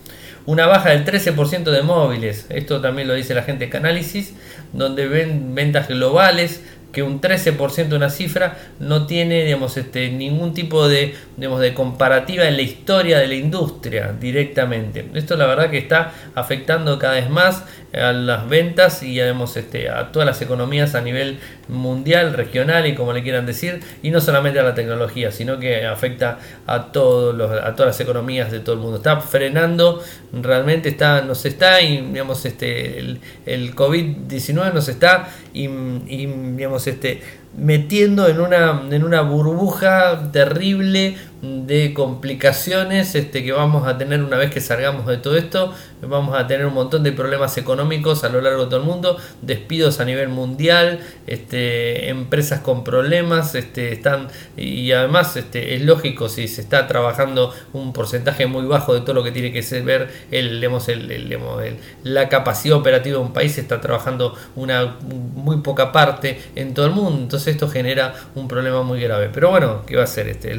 Una 0.48 0.66
baja 0.66 0.90
del 0.90 1.06
13% 1.06 1.66
de 1.66 1.84
móviles, 1.84 2.48
esto 2.50 2.82
también 2.82 3.08
lo 3.08 3.14
dice 3.14 3.36
la 3.36 3.44
gente 3.44 3.66
de 3.66 3.70
Canálisis, 3.70 4.34
donde 4.74 5.08
ven 5.08 5.54
ventas 5.54 5.90
globales 5.90 6.64
que 6.92 7.04
un 7.04 7.22
13% 7.22 7.88
de 7.88 7.96
una 7.96 8.10
cifra 8.10 8.58
no 8.80 9.06
tiene 9.06 9.44
digamos, 9.44 9.78
este, 9.78 10.10
ningún 10.10 10.54
tipo 10.54 10.88
de, 10.88 11.16
digamos, 11.38 11.62
de 11.62 11.74
comparativa 11.74 12.48
en 12.48 12.56
la 12.56 12.62
historia 12.64 13.20
de 13.20 13.28
la 13.28 13.36
industria 13.36 14.16
directamente. 14.20 15.06
Esto 15.14 15.36
la 15.36 15.46
verdad 15.46 15.70
que 15.70 15.78
está 15.78 16.14
afectando 16.36 16.98
cada 16.98 17.16
vez 17.16 17.30
más 17.30 17.64
a 17.94 18.12
las 18.12 18.48
ventas 18.48 19.02
y 19.02 19.20
además 19.20 19.58
este, 19.58 19.90
a 19.90 20.12
todas 20.12 20.26
las 20.26 20.42
economías 20.42 20.94
a 20.94 21.02
nivel 21.02 21.40
mundial, 21.68 22.34
regional 22.34 22.86
y 22.88 22.96
como 22.96 23.14
le 23.14 23.24
quieran 23.24 23.46
decir, 23.46 23.82
y 24.04 24.12
no 24.12 24.22
solamente 24.22 24.60
a 24.60 24.64
la 24.64 24.76
tecnología, 24.76 25.32
sino 25.32 25.60
que 25.60 25.86
afecta 25.86 26.40
a, 26.68 26.92
todos 26.92 27.36
los, 27.36 27.52
a 27.52 27.76
todas 27.76 27.98
las 27.98 28.00
economías 28.00 28.52
de 28.52 28.60
todo 28.60 28.76
el 28.76 28.82
mundo. 28.82 28.98
Está 28.98 29.22
frenando, 29.22 30.04
realmente 30.34 30.90
está, 30.90 31.22
nos 31.22 31.46
está, 31.46 31.82
y, 31.82 31.98
digamos, 31.98 32.46
este, 32.46 33.00
el, 33.00 33.20
el 33.46 33.76
COVID-19 33.76 34.74
nos 34.74 34.90
está, 34.90 35.30
y, 35.54 35.66
y 35.66 36.26
digamos, 36.56 36.79
este, 36.88 37.22
metiendo 37.58 38.28
en 38.28 38.40
una, 38.40 38.84
en 38.90 39.04
una 39.04 39.22
burbuja 39.22 40.32
terrible 40.32 41.18
de 41.42 41.94
complicaciones 41.94 43.16
este, 43.16 43.44
que 43.44 43.52
vamos 43.52 43.88
a 43.88 43.98
tener 43.98 44.22
una 44.22 44.38
vez 44.38 44.52
que 44.52 44.60
salgamos 44.60 45.06
de 45.06 45.18
todo 45.18 45.38
esto. 45.38 45.74
Vamos 46.02 46.38
a 46.38 46.48
tener 46.48 46.66
un 46.66 46.74
montón 46.74 47.04
de 47.04 47.12
problemas 47.12 47.58
económicos 47.58 48.24
a 48.24 48.30
lo 48.30 48.42
largo 48.42 48.64
de 48.64 48.70
todo 48.70 48.80
el 48.80 48.86
mundo, 48.86 49.18
despidos 49.42 50.00
a 50.00 50.06
nivel 50.06 50.30
mundial, 50.30 51.00
este, 51.28 52.10
empresas 52.10 52.62
con 52.62 52.84
problemas, 52.84 53.54
este, 53.56 53.92
están 53.92 54.28
y 54.56 54.92
además 54.94 55.36
este, 55.36 55.76
es 55.76 55.82
lógico 55.82 56.30
si 56.30 56.48
se 56.48 56.62
está 56.62 56.88
trabajando 56.88 57.54
un 57.74 57.92
porcentaje 57.92 58.46
muy 58.46 58.66
bajo 58.66 58.94
de 58.94 59.02
todo 59.02 59.14
lo 59.14 59.24
que 59.24 59.32
tiene 59.32 59.52
que 59.52 59.62
ver 59.82 60.10
el, 60.32 60.64
el, 60.64 61.78
la 62.04 62.30
capacidad 62.30 62.78
operativa 62.78 63.18
de 63.18 63.24
un 63.24 63.34
país, 63.34 63.54
se 63.54 63.62
está 63.62 63.82
trabajando 63.82 64.36
una 64.56 64.98
muy 65.36 65.58
poca 65.58 65.92
parte 65.92 66.40
en 66.56 66.74
todo 66.74 66.86
el 66.86 66.92
mundo, 66.94 67.22
entonces 67.22 67.56
esto 67.56 67.70
genera 67.70 68.14
un 68.36 68.48
problema 68.48 68.84
muy 68.84 69.02
grave. 69.02 69.30
Pero 69.34 69.50
bueno, 69.50 69.84
¿qué 69.86 69.96
va 69.96 70.04
a 70.04 70.08
ser? 70.08 70.28
Este, 70.28 70.58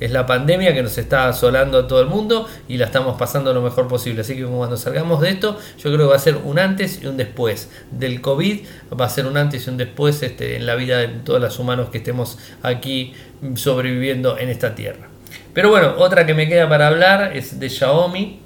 es 0.00 0.10
la 0.10 0.15
pandemia 0.24 0.72
que 0.72 0.82
nos 0.82 0.96
está 0.96 1.28
asolando 1.28 1.78
a 1.78 1.86
todo 1.86 2.00
el 2.00 2.06
mundo 2.06 2.46
y 2.68 2.78
la 2.78 2.86
estamos 2.86 3.18
pasando 3.18 3.52
lo 3.52 3.60
mejor 3.60 3.88
posible. 3.88 4.22
Así 4.22 4.36
que 4.36 4.44
cuando 4.44 4.76
salgamos 4.76 5.20
de 5.20 5.30
esto, 5.30 5.58
yo 5.76 5.92
creo 5.92 5.98
que 5.98 6.10
va 6.10 6.16
a 6.16 6.20
ser 6.20 6.36
un 6.36 6.58
antes 6.58 7.02
y 7.02 7.06
un 7.06 7.16
después 7.16 7.68
del 7.90 8.20
COVID, 8.20 8.60
va 8.98 9.06
a 9.06 9.10
ser 9.10 9.26
un 9.26 9.36
antes 9.36 9.66
y 9.66 9.70
un 9.70 9.76
después 9.76 10.22
este, 10.22 10.56
en 10.56 10.64
la 10.64 10.76
vida 10.76 10.98
de 10.98 11.08
todos 11.08 11.40
los 11.40 11.58
humanos 11.58 11.90
que 11.90 11.98
estemos 11.98 12.38
aquí 12.62 13.12
sobreviviendo 13.56 14.38
en 14.38 14.48
esta 14.48 14.74
tierra. 14.74 15.08
Pero 15.52 15.70
bueno, 15.70 15.94
otra 15.98 16.24
que 16.24 16.34
me 16.34 16.48
queda 16.48 16.68
para 16.68 16.86
hablar 16.88 17.36
es 17.36 17.58
de 17.58 17.68
Xiaomi, 17.68 18.40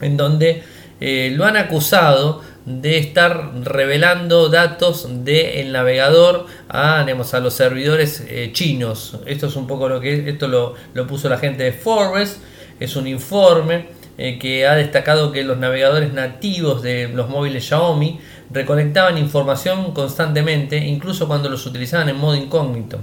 en 0.00 0.16
donde 0.16 0.62
eh, 1.00 1.32
lo 1.34 1.44
han 1.44 1.56
acusado 1.56 2.42
de 2.66 2.96
estar 2.96 3.52
revelando 3.62 4.48
datos 4.48 5.06
del 5.24 5.72
navegador 5.72 6.46
a, 6.68 7.00
a 7.00 7.40
los 7.40 7.54
servidores 7.54 8.24
eh, 8.26 8.50
chinos. 8.52 9.18
Esto 9.26 9.48
es 9.48 9.56
un 9.56 9.66
poco 9.66 9.88
lo 9.88 10.00
que 10.00 10.30
esto 10.30 10.48
lo, 10.48 10.74
puso 11.06 11.28
la 11.28 11.38
gente 11.38 11.62
de 11.62 11.72
Forbes, 11.72 12.40
es 12.80 12.96
un 12.96 13.06
informe 13.06 13.88
eh, 14.16 14.38
que 14.38 14.66
ha 14.66 14.74
destacado 14.74 15.30
que 15.30 15.44
los 15.44 15.58
navegadores 15.58 16.12
nativos 16.12 16.82
de 16.82 17.08
los 17.08 17.28
móviles 17.28 17.66
Xiaomi 17.66 18.20
recolectaban 18.50 19.18
información 19.18 19.92
constantemente, 19.92 20.78
incluso 20.78 21.26
cuando 21.26 21.48
los 21.50 21.66
utilizaban 21.66 22.08
en 22.08 22.16
modo 22.16 22.36
incógnito, 22.36 22.98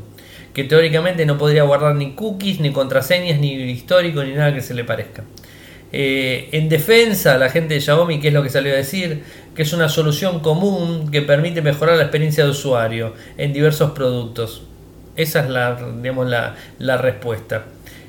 que 0.53 0.63
teóricamente 0.63 1.25
no 1.25 1.38
podría 1.38 1.63
guardar 1.63 1.96
ni 1.96 2.13
cookies, 2.13 2.60
ni 2.60 2.72
contraseñas, 2.72 3.39
ni 3.39 3.53
histórico, 3.53 4.24
ni 4.24 4.34
nada 4.34 4.53
que 4.53 4.62
se 4.62 4.74
le 4.74 4.84
parezca. 4.84 5.24
Eh, 5.93 6.50
en 6.53 6.69
defensa, 6.69 7.38
la 7.38 7.50
gente 7.50 7.74
de 7.74 7.81
Xiaomi, 7.81 8.19
¿qué 8.19 8.29
es 8.29 8.33
lo 8.33 8.43
que 8.43 8.50
salió 8.50 8.74
a 8.74 8.77
decir? 8.77 9.24
Que 9.55 9.63
es 9.63 9.74
una 9.74 9.89
solución 9.89 10.39
común 10.39 11.12
que 11.12 11.21
permite 11.21 11.62
mejorar 11.62 11.98
la 11.98 12.03
experiencia 12.03 12.45
de 12.45 12.51
usuario 12.51 13.13
en 13.38 13.51
diversos 13.51 13.91
productos. 13.91 14.63
Esa 15.15 15.41
es 15.41 15.50
la, 15.50 15.77
digamos, 16.01 16.27
la, 16.29 16.98
respuesta. 16.98 17.65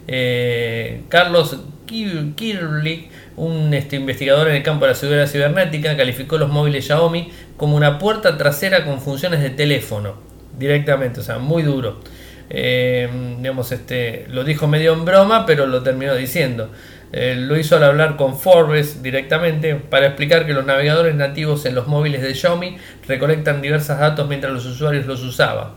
Eh, 0.06 1.02
Carlos 1.08 1.56
Kirlik, 1.86 3.10
un 3.36 3.74
este, 3.74 3.96
investigador 3.96 4.48
en 4.48 4.56
el 4.56 4.62
campo 4.62 4.84
de 4.84 4.92
la 4.92 4.94
seguridad 4.94 5.26
cibernética, 5.26 5.96
calificó 5.96 6.38
los 6.38 6.50
móviles 6.50 6.84
Xiaomi 6.86 7.30
como 7.56 7.76
una 7.76 7.98
puerta 7.98 8.36
trasera 8.36 8.84
con 8.84 9.00
funciones 9.00 9.40
de 9.40 9.50
teléfono, 9.50 10.14
directamente, 10.58 11.20
o 11.20 11.22
sea, 11.22 11.38
muy 11.38 11.64
duro. 11.64 12.00
Eh, 12.48 13.08
digamos, 13.38 13.72
este, 13.72 14.26
lo 14.28 14.44
dijo 14.44 14.68
medio 14.68 14.92
en 14.92 15.04
broma, 15.04 15.46
pero 15.46 15.66
lo 15.66 15.82
terminó 15.82 16.14
diciendo. 16.14 16.70
Eh, 17.12 17.35
lo 17.37 17.59
hizo 17.59 17.76
al 17.76 17.85
hablar 17.85 18.16
con 18.16 18.38
Forbes 18.38 19.02
directamente 19.02 19.75
para 19.75 20.07
explicar 20.07 20.47
que 20.47 20.54
los 20.54 20.64
navegadores 20.64 21.14
nativos 21.14 21.66
en 21.66 21.75
los 21.75 21.87
móviles 21.87 22.23
de 22.23 22.35
Xiaomi 22.35 22.78
recolectan 23.07 23.61
diversos 23.61 23.99
datos 23.99 24.26
mientras 24.28 24.52
los 24.52 24.64
usuarios 24.64 25.04
los 25.07 25.23
usaban. 25.23 25.73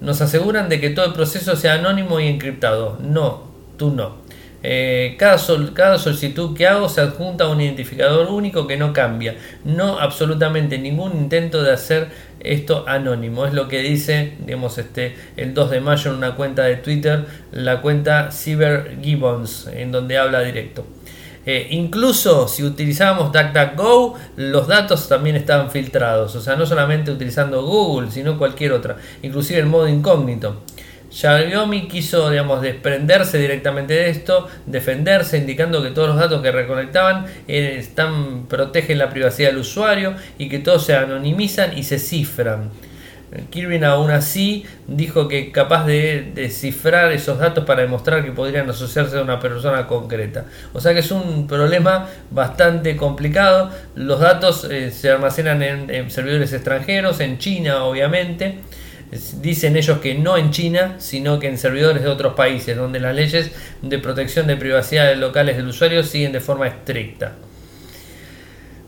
Nos 0.00 0.20
aseguran 0.20 0.68
de 0.68 0.78
que 0.78 0.90
todo 0.90 1.06
el 1.06 1.12
proceso 1.14 1.56
sea 1.56 1.74
anónimo 1.74 2.20
y 2.20 2.28
encriptado. 2.28 2.98
No, 3.00 3.44
tú 3.78 3.90
no. 3.90 4.27
Eh, 4.62 5.14
cada, 5.18 5.38
cada, 5.72 5.98
solicitud 5.98 6.56
que 6.56 6.66
hago 6.66 6.88
se 6.88 7.00
adjunta 7.00 7.44
a 7.44 7.48
un 7.48 7.60
identificador 7.60 8.28
único 8.28 8.66
que 8.66 8.76
no 8.76 8.92
cambia. 8.92 9.36
No 9.64 9.98
absolutamente 9.98 10.78
ningún 10.78 11.12
intento 11.12 11.62
de 11.62 11.72
hacer 11.72 12.08
esto 12.40 12.84
anónimo. 12.88 13.46
Es 13.46 13.54
lo 13.54 13.68
que 13.68 13.80
dice 13.80 14.32
digamos, 14.40 14.78
este, 14.78 15.14
el 15.36 15.54
2 15.54 15.70
de 15.70 15.80
mayo 15.80 16.10
en 16.10 16.16
una 16.16 16.34
cuenta 16.34 16.64
de 16.64 16.76
Twitter, 16.76 17.24
la 17.52 17.80
cuenta 17.80 18.30
Cyber 18.32 18.98
Gibbons, 19.02 19.68
en 19.68 19.92
donde 19.92 20.18
habla 20.18 20.40
directo. 20.40 20.86
Eh, 21.46 21.68
incluso 21.70 22.46
si 22.46 22.62
utilizábamos 22.62 23.32
DuckDuckGo, 23.32 24.14
los 24.36 24.66
datos 24.66 25.08
también 25.08 25.34
estaban 25.36 25.70
filtrados. 25.70 26.36
O 26.36 26.40
sea, 26.42 26.56
no 26.56 26.66
solamente 26.66 27.10
utilizando 27.10 27.62
Google, 27.62 28.10
sino 28.10 28.36
cualquier 28.36 28.72
otra. 28.72 28.96
Inclusive 29.22 29.60
el 29.60 29.66
modo 29.66 29.88
incógnito. 29.88 30.62
Xiaomi 31.10 31.88
quiso 31.88 32.30
digamos, 32.30 32.60
desprenderse 32.60 33.38
directamente 33.38 33.94
de 33.94 34.10
esto, 34.10 34.48
defenderse, 34.66 35.38
indicando 35.38 35.82
que 35.82 35.90
todos 35.90 36.08
los 36.08 36.18
datos 36.18 36.42
que 36.42 36.52
recolectaban 36.52 37.26
eh, 37.46 37.76
están, 37.78 38.46
protegen 38.46 38.98
la 38.98 39.10
privacidad 39.10 39.50
del 39.50 39.58
usuario 39.58 40.14
y 40.38 40.48
que 40.48 40.58
todos 40.58 40.84
se 40.84 40.94
anonimizan 40.94 41.76
y 41.76 41.84
se 41.84 41.98
cifran. 41.98 42.70
Kirby 43.50 43.84
aún 43.84 44.10
así 44.10 44.64
dijo 44.86 45.28
que 45.28 45.52
capaz 45.52 45.84
de 45.84 46.32
descifrar 46.34 47.12
esos 47.12 47.38
datos 47.38 47.64
para 47.64 47.82
demostrar 47.82 48.24
que 48.24 48.32
podrían 48.32 48.70
asociarse 48.70 49.18
a 49.18 49.22
una 49.22 49.38
persona 49.38 49.86
concreta. 49.86 50.46
O 50.72 50.80
sea 50.80 50.94
que 50.94 51.00
es 51.00 51.10
un 51.10 51.46
problema 51.46 52.08
bastante 52.30 52.96
complicado. 52.96 53.70
Los 53.94 54.20
datos 54.20 54.64
eh, 54.70 54.90
se 54.90 55.10
almacenan 55.10 55.62
en 55.62 56.10
servidores 56.10 56.54
extranjeros, 56.54 57.20
en 57.20 57.36
China 57.36 57.84
obviamente. 57.84 58.60
Dicen 59.40 59.76
ellos 59.76 59.98
que 59.98 60.14
no 60.14 60.36
en 60.36 60.50
China, 60.50 60.96
sino 60.98 61.38
que 61.38 61.48
en 61.48 61.56
servidores 61.56 62.02
de 62.02 62.08
otros 62.08 62.34
países, 62.34 62.76
donde 62.76 63.00
las 63.00 63.14
leyes 63.14 63.50
de 63.80 63.98
protección 63.98 64.46
de 64.46 64.56
privacidad 64.56 65.14
locales 65.16 65.56
del 65.56 65.68
usuario 65.68 66.02
siguen 66.02 66.32
de 66.32 66.40
forma 66.40 66.66
estricta. 66.66 67.32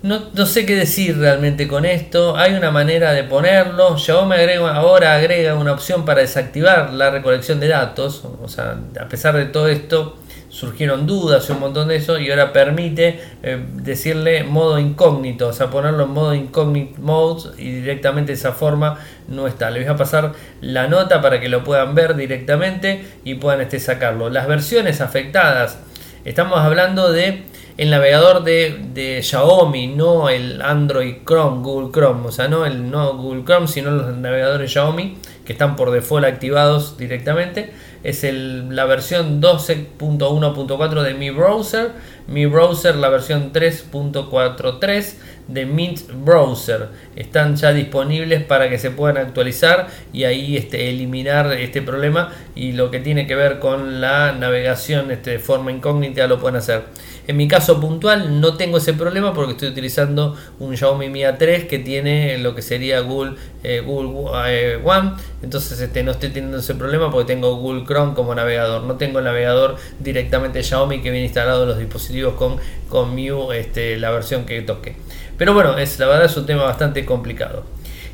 No, 0.03 0.47
sé 0.47 0.65
qué 0.65 0.77
decir 0.77 1.19
realmente 1.19 1.69
con 1.69 1.85
esto. 1.85 2.37
Hay 2.37 2.55
una 2.55 2.71
manera 2.71 3.13
de 3.13 3.25
ponerlo. 3.25 3.99
Xiaomi 3.99 4.35
agrega, 4.35 4.75
ahora 4.75 5.15
agrega 5.15 5.55
una 5.55 5.73
opción 5.73 6.07
para 6.07 6.23
desactivar 6.23 6.95
la 6.95 7.11
recolección 7.11 7.61
de 7.61 7.69
datos. 7.69 8.25
O 8.43 8.49
sea, 8.49 8.79
a 8.99 9.09
pesar 9.09 9.37
de 9.37 9.45
todo 9.45 9.69
esto, 9.69 10.17
surgieron 10.51 11.07
dudas 11.07 11.49
y 11.49 11.53
un 11.53 11.61
montón 11.61 11.89
de 11.89 11.97
eso 11.97 12.19
y 12.19 12.29
ahora 12.31 12.53
permite 12.53 13.21
eh, 13.43 13.65
decirle 13.75 14.45
modo 14.45 14.79
incógnito, 14.79 15.49
o 15.49 15.53
sea, 15.53 15.71
ponerlo 15.71 16.05
en 16.05 16.11
modo 16.11 16.35
incógnito 16.35 17.01
mode 17.01 17.51
y 17.57 17.71
directamente 17.71 18.33
de 18.33 18.39
esa 18.39 18.53
forma 18.53 18.99
no 19.29 19.47
está. 19.47 19.71
Les 19.71 19.85
voy 19.85 19.95
a 19.95 19.97
pasar 19.97 20.33
la 20.61 20.89
nota 20.89 21.23
para 21.23 21.41
que 21.41 21.49
lo 21.49 21.63
puedan 21.63 21.95
ver 21.95 22.17
directamente 22.17 23.05
y 23.25 23.35
puedan 23.35 23.61
este, 23.61 23.79
sacarlo. 23.79 24.29
Las 24.29 24.49
versiones 24.49 25.01
afectadas, 25.01 25.79
estamos 26.25 26.59
hablando 26.59 27.13
de 27.13 27.45
el 27.79 27.91
navegador 27.91 28.43
de, 28.43 29.21
Xiaomi, 29.23 29.87
no 29.87 30.29
el 30.29 30.61
Android 30.61 31.19
Chrome, 31.25 31.63
Google 31.63 31.93
Chrome, 31.93 32.27
o 32.29 32.33
sea, 32.33 32.49
no 32.49 32.67
el 32.67 32.91
no 32.91 33.17
Google 33.17 33.45
Chrome, 33.45 33.69
sino 33.69 33.91
los 33.91 34.15
navegadores 34.17 34.71
Xiaomi 34.71 35.17
que 35.47 35.53
están 35.53 35.77
por 35.77 35.91
default 35.91 36.27
activados 36.27 36.99
directamente 36.99 37.73
es 38.03 38.25
el, 38.25 38.75
la 38.75 38.87
versión 38.87 39.43
12.1.4 39.43 41.03
de 41.03 41.15
mi 41.15 41.31
browser, 41.31 41.93
mi 42.27 42.47
browser 42.47 42.97
la 42.97 43.09
versión 43.09 43.53
3.43 43.53 45.15
de 45.49 45.67
Mint 45.67 46.11
Browser. 46.25 46.89
Están 47.17 47.57
ya 47.57 47.73
disponibles 47.73 48.43
para 48.45 48.71
que 48.71 48.79
se 48.79 48.91
puedan 48.91 49.19
actualizar 49.19 49.89
y 50.13 50.25
ahí 50.25 50.57
este, 50.57 50.89
eliminar 50.91 51.53
este 51.53 51.83
problema 51.83 52.33
y 52.55 52.73
lo 52.73 52.91
que 52.91 53.01
tiene 53.01 53.27
que 53.27 53.35
ver 53.35 53.59
con 53.59 54.01
la 54.01 54.33
navegación 54.33 55.11
este, 55.11 55.33
de 55.33 55.39
forma 55.39 55.73
incógnita 55.73 56.27
lo 56.27 56.41
pueden 56.41 56.57
hacer. 56.57 56.85
En 57.27 57.37
mi 57.37 57.49
caso 57.49 57.81
puntual 57.81 58.41
no 58.41 58.57
tengo 58.57 58.79
ese 58.79 58.95
problema 58.95 59.33
porque 59.35 59.53
estoy 59.53 59.69
utilizando 59.69 60.37
un 60.59 60.77
Xiaomi 60.77 61.09
Mi 61.09 61.21
A3 61.21 61.67
que 61.67 61.79
tiene 61.79 62.39
lo 62.39 62.55
que 62.55 62.63
sería 62.63 63.01
Google, 63.01 63.37
eh, 63.63 63.81
Google 63.85 64.31
eh, 64.47 64.81
One. 64.85 65.13
Entonces 65.43 65.81
este, 65.81 66.03
no 66.03 66.13
estoy 66.13 66.31
teniendo 66.31 66.59
ese 66.59 66.75
problema 66.75 67.11
porque 67.11 67.33
tengo 67.33 67.57
Google 67.57 67.85
Chrome 67.85 68.15
como 68.15 68.35
navegador. 68.35 68.83
No 68.83 68.97
tengo 68.97 69.19
el 69.19 69.25
navegador 69.25 69.77
directamente 69.99 70.63
Xiaomi 70.63 71.03
que 71.03 71.11
viene 71.11 71.27
instalado 71.27 71.63
en 71.63 71.69
los 71.69 71.79
dispositivos 71.79 72.35
con, 72.35 72.57
con 72.89 73.15
Miu, 73.15 73.53
este, 73.53 73.97
la 73.99 74.11
versión 74.11 74.45
que 74.45 74.63
toque. 74.63 74.97
Pero 75.39 75.55
bueno, 75.55 75.79
es, 75.79 75.99
la 75.99 76.07
verdad 76.07 76.27
es 76.27 76.37
un 76.37 76.47
tema 76.47 76.65
bastante 76.65 77.05
complicado. 77.05 77.65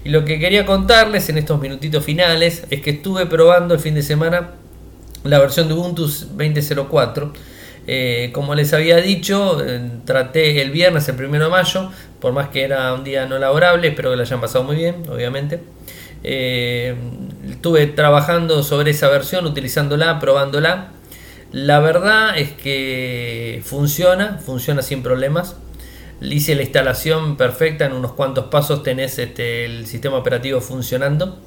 Y 0.04 0.10
lo 0.10 0.24
que 0.24 0.38
quería 0.38 0.64
contarles 0.64 1.28
en 1.30 1.38
estos 1.38 1.60
minutitos 1.60 2.04
finales 2.04 2.64
es 2.70 2.80
que 2.80 2.90
estuve 2.90 3.26
probando 3.26 3.74
el 3.74 3.80
fin 3.80 3.94
de 3.94 4.02
semana 4.02 4.50
la 5.24 5.40
versión 5.40 5.66
de 5.66 5.74
Ubuntu 5.74 6.06
20.04. 6.06 7.32
Eh, 7.86 8.30
como 8.32 8.54
les 8.54 8.72
había 8.72 8.96
dicho, 8.96 9.64
eh, 9.64 9.80
traté 10.04 10.60
el 10.60 10.70
viernes, 10.70 11.08
el 11.08 11.16
primero 11.16 11.44
de 11.44 11.50
mayo, 11.50 11.90
por 12.20 12.32
más 12.32 12.48
que 12.48 12.64
era 12.64 12.92
un 12.94 13.04
día 13.04 13.26
no 13.26 13.38
laborable, 13.38 13.88
espero 13.88 14.10
que 14.10 14.16
lo 14.16 14.22
hayan 14.22 14.40
pasado 14.40 14.64
muy 14.64 14.76
bien, 14.76 15.04
obviamente. 15.08 15.60
Eh, 16.24 16.96
estuve 17.48 17.86
trabajando 17.86 18.62
sobre 18.62 18.90
esa 18.90 19.08
versión, 19.08 19.46
utilizándola, 19.46 20.18
probándola. 20.18 20.92
La 21.52 21.78
verdad 21.78 22.36
es 22.36 22.52
que 22.52 23.62
funciona, 23.64 24.38
funciona 24.38 24.82
sin 24.82 25.02
problemas 25.02 25.56
hice 26.20 26.54
la 26.54 26.62
instalación 26.62 27.36
perfecta, 27.36 27.86
en 27.86 27.92
unos 27.92 28.12
cuantos 28.12 28.46
pasos 28.46 28.82
tenés 28.82 29.18
este, 29.18 29.64
el 29.64 29.86
sistema 29.86 30.16
operativo 30.16 30.60
funcionando. 30.60 31.38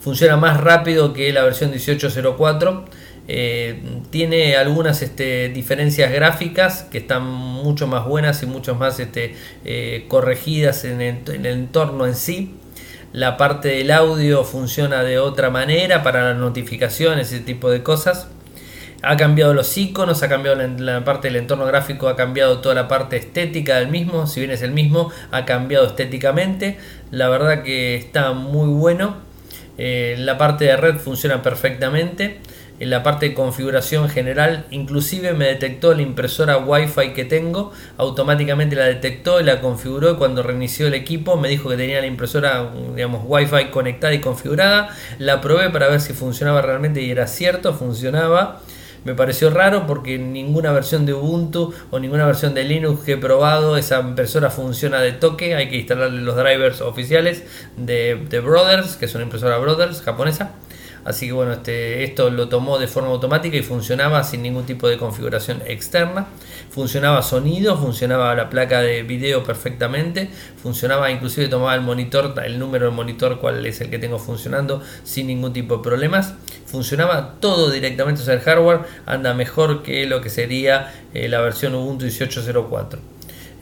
Funciona 0.00 0.36
más 0.36 0.60
rápido 0.60 1.12
que 1.12 1.32
la 1.32 1.42
versión 1.42 1.72
18.04. 1.72 2.84
Eh, 3.30 3.82
tiene 4.10 4.56
algunas 4.56 5.02
este, 5.02 5.50
diferencias 5.50 6.10
gráficas 6.10 6.84
que 6.90 6.96
están 6.96 7.24
mucho 7.24 7.86
más 7.86 8.06
buenas 8.06 8.42
y 8.42 8.46
mucho 8.46 8.74
más 8.74 8.98
este, 9.00 9.34
eh, 9.66 10.06
corregidas 10.08 10.84
en 10.84 11.02
el, 11.02 11.46
entorno 11.46 12.06
en 12.06 12.14
sí. 12.14 12.54
La 13.12 13.36
parte 13.36 13.68
del 13.68 13.90
audio 13.90 14.44
funciona 14.44 15.02
de 15.02 15.18
otra 15.18 15.50
manera 15.50 16.02
para 16.02 16.30
las 16.30 16.38
notificaciones, 16.38 17.32
ese 17.32 17.40
tipo 17.40 17.70
de 17.70 17.82
cosas 17.82 18.28
ha 19.02 19.16
cambiado 19.16 19.54
los 19.54 19.76
iconos, 19.78 20.22
ha 20.22 20.28
cambiado 20.28 20.56
la, 20.78 21.04
parte 21.04 21.28
del 21.28 21.36
entorno 21.36 21.64
gráfico, 21.66 22.08
ha 22.08 22.16
cambiado 22.16 22.58
toda 22.58 22.74
la 22.74 22.88
parte 22.88 23.16
estética 23.16 23.76
del 23.78 23.88
mismo, 23.88 24.26
si 24.26 24.40
bien 24.40 24.50
es 24.50 24.62
el 24.62 24.72
mismo, 24.72 25.12
ha 25.30 25.44
cambiado 25.44 25.86
estéticamente. 25.86 26.78
La 27.10 27.28
verdad 27.28 27.62
que 27.62 27.94
está 27.94 28.32
muy 28.32 28.68
bueno. 28.68 29.16
Eh, 29.78 30.16
la 30.18 30.36
parte 30.36 30.64
de 30.64 30.76
red 30.76 30.96
funciona 30.96 31.42
perfectamente. 31.42 32.40
En 32.80 32.90
la 32.90 33.02
parte 33.02 33.28
de 33.30 33.34
configuración 33.34 34.08
general, 34.08 34.66
inclusive 34.70 35.32
me 35.32 35.46
detectó 35.46 35.94
la 35.94 36.02
impresora 36.02 36.58
Wi-Fi 36.58 37.12
que 37.12 37.24
tengo, 37.24 37.72
automáticamente 37.96 38.76
la 38.76 38.84
detectó 38.84 39.40
y 39.40 39.44
la 39.44 39.60
configuró. 39.60 40.12
Y 40.12 40.14
cuando 40.14 40.44
reinició 40.44 40.86
el 40.86 40.94
equipo, 40.94 41.36
me 41.36 41.48
dijo 41.48 41.68
que 41.68 41.76
tenía 41.76 42.00
la 42.00 42.06
impresora, 42.06 42.70
digamos, 42.94 43.22
Wi-Fi 43.24 43.70
conectada 43.72 44.14
y 44.14 44.20
configurada. 44.20 44.90
La 45.18 45.40
probé 45.40 45.70
para 45.70 45.88
ver 45.88 46.00
si 46.00 46.12
funcionaba 46.12 46.62
realmente 46.62 47.02
y 47.02 47.10
era 47.10 47.26
cierto, 47.26 47.74
funcionaba. 47.74 48.60
Me 49.04 49.14
pareció 49.14 49.50
raro 49.50 49.86
porque 49.86 50.18
ninguna 50.18 50.70
versión 50.70 51.04
de 51.06 51.14
Ubuntu 51.14 51.72
o 51.90 51.98
ninguna 51.98 52.26
versión 52.26 52.54
de 52.54 52.62
Linux 52.64 53.04
que 53.04 53.12
he 53.12 53.16
probado, 53.16 53.76
esa 53.76 54.00
impresora 54.00 54.50
funciona 54.50 55.00
de 55.00 55.12
toque. 55.12 55.56
Hay 55.56 55.68
que 55.68 55.76
instalarle 55.78 56.20
los 56.20 56.36
drivers 56.36 56.80
oficiales 56.80 57.42
de, 57.76 58.24
de 58.28 58.40
Brothers, 58.40 58.96
que 58.96 59.06
es 59.06 59.14
una 59.16 59.24
impresora 59.24 59.58
Brothers 59.58 60.02
japonesa. 60.02 60.52
Así 61.08 61.26
que 61.26 61.32
bueno, 61.32 61.52
este, 61.52 62.04
esto 62.04 62.28
lo 62.28 62.50
tomó 62.50 62.78
de 62.78 62.86
forma 62.86 63.08
automática 63.08 63.56
y 63.56 63.62
funcionaba 63.62 64.22
sin 64.24 64.42
ningún 64.42 64.66
tipo 64.66 64.90
de 64.90 64.98
configuración 64.98 65.62
externa. 65.66 66.26
Funcionaba 66.68 67.22
sonido, 67.22 67.78
funcionaba 67.78 68.34
la 68.34 68.50
placa 68.50 68.82
de 68.82 69.04
video 69.04 69.42
perfectamente, 69.42 70.28
funcionaba 70.62 71.10
inclusive 71.10 71.48
tomaba 71.48 71.74
el 71.74 71.80
monitor, 71.80 72.34
el 72.44 72.58
número 72.58 72.84
del 72.84 72.94
monitor, 72.94 73.40
cuál 73.40 73.64
es 73.64 73.80
el 73.80 73.88
que 73.88 73.98
tengo 73.98 74.18
funcionando 74.18 74.82
sin 75.02 75.28
ningún 75.28 75.54
tipo 75.54 75.78
de 75.78 75.82
problemas. 75.82 76.34
Funcionaba 76.66 77.36
todo 77.40 77.70
directamente, 77.70 78.20
o 78.20 78.24
sea, 78.26 78.34
el 78.34 78.40
hardware 78.40 78.80
anda 79.06 79.32
mejor 79.32 79.82
que 79.82 80.04
lo 80.04 80.20
que 80.20 80.28
sería 80.28 80.92
eh, 81.14 81.26
la 81.28 81.40
versión 81.40 81.74
Ubuntu 81.74 82.04
18.04. 82.04 82.98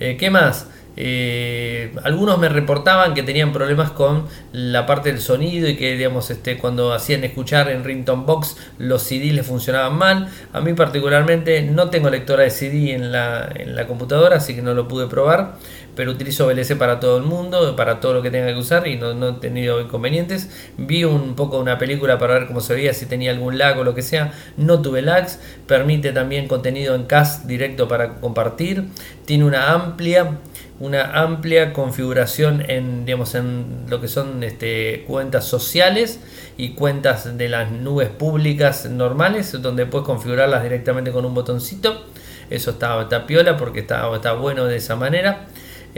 Eh, 0.01 0.17
¿Qué 0.19 0.31
más? 0.31 0.67
Eh, 0.97 1.95
algunos 2.05 2.39
me 2.39 2.49
reportaban 2.49 3.13
que 3.13 3.23
tenían 3.23 3.53
problemas 3.53 3.91
con 3.91 4.25
la 4.53 4.87
parte 4.87 5.11
del 5.13 5.21
sonido 5.21 5.69
y 5.69 5.77
que 5.77 5.97
digamos 5.97 6.31
este, 6.31 6.57
cuando 6.57 6.93
hacían 6.93 7.23
escuchar 7.25 7.69
en 7.71 7.85
Ringtone 7.85 8.25
Box 8.25 8.57
los 8.79 9.03
CD 9.03 9.33
les 9.33 9.47
funcionaban 9.47 9.97
mal. 9.97 10.29
A 10.53 10.61
mí 10.61 10.73
particularmente 10.73 11.63
no 11.63 11.91
tengo 11.91 12.09
lectora 12.09 12.45
de 12.45 12.51
CD 12.51 12.95
en 12.95 13.13
la, 13.13 13.51
en 13.55 13.77
la 13.77 13.87
computadora, 13.87 14.37
así 14.37 14.55
que 14.55 14.63
no 14.63 14.75
lo 14.75 14.89
pude 14.89 15.07
probar, 15.07 15.57
pero 15.95 16.11
utilizo 16.13 16.47
VLC 16.47 16.77
para 16.77 17.01
todo 17.01 17.19
el 17.19 17.25
mundo, 17.25 17.77
para 17.77 18.01
todo 18.01 18.15
lo 18.15 18.23
que 18.23 18.31
tenga 18.31 18.49
que 18.49 18.59
usar 18.59 18.87
y 18.87 18.97
no, 18.97 19.15
no 19.15 19.29
he 19.29 19.33
tenido 19.35 19.81
inconvenientes. 19.81 20.51
Vi 20.77 21.05
un 21.05 21.35
poco 21.35 21.59
una 21.59 21.79
película 21.79 22.19
para 22.19 22.35
ver 22.35 22.47
cómo 22.47 22.61
se 22.61 22.75
veía, 22.75 22.95
si 22.95 23.07
tenía 23.07 23.31
algún 23.31 23.59
lag 23.59 23.79
o 23.79 23.85
lo 23.85 23.95
que 23.95 24.03
sea. 24.03 24.33
No 24.57 24.83
tuve 24.83 25.03
lags. 25.03 25.41
Permite 25.67 26.13
también 26.13 26.49
contenido 26.49 26.95
en 26.95 27.05
cast 27.05 27.47
directo 27.47 27.89
para 27.89 28.15
compartir. 28.21 28.85
Tiene 29.25 29.45
una 29.45 29.73
amplia 29.73 30.39
una 30.79 31.23
amplia 31.23 31.73
configuración 31.73 32.63
en, 32.69 33.07
digamos, 33.07 33.35
en 33.35 33.87
lo 33.89 34.01
que 34.01 34.09
son 34.09 34.43
este, 34.43 35.05
cuentas 35.07 35.47
sociales 35.47 36.21
y 36.57 36.71
cuentas 36.71 37.37
de 37.37 37.49
las 37.49 37.71
nubes 37.71 38.09
públicas 38.09 38.87
normales, 38.87 39.53
donde 39.63 39.87
puedes 39.87 40.07
configurarlas 40.07 40.63
directamente 40.63 41.13
con 41.13 41.25
un 41.25 41.35
botoncito. 41.35 42.05
Eso 42.51 42.73
está, 42.73 43.01
está 43.01 43.27
piola 43.27 43.57
porque 43.57 43.81
está, 43.81 44.15
está 44.15 44.33
bueno 44.35 44.67
de 44.67 44.77
esa 44.77 44.97
manera. 44.97 45.47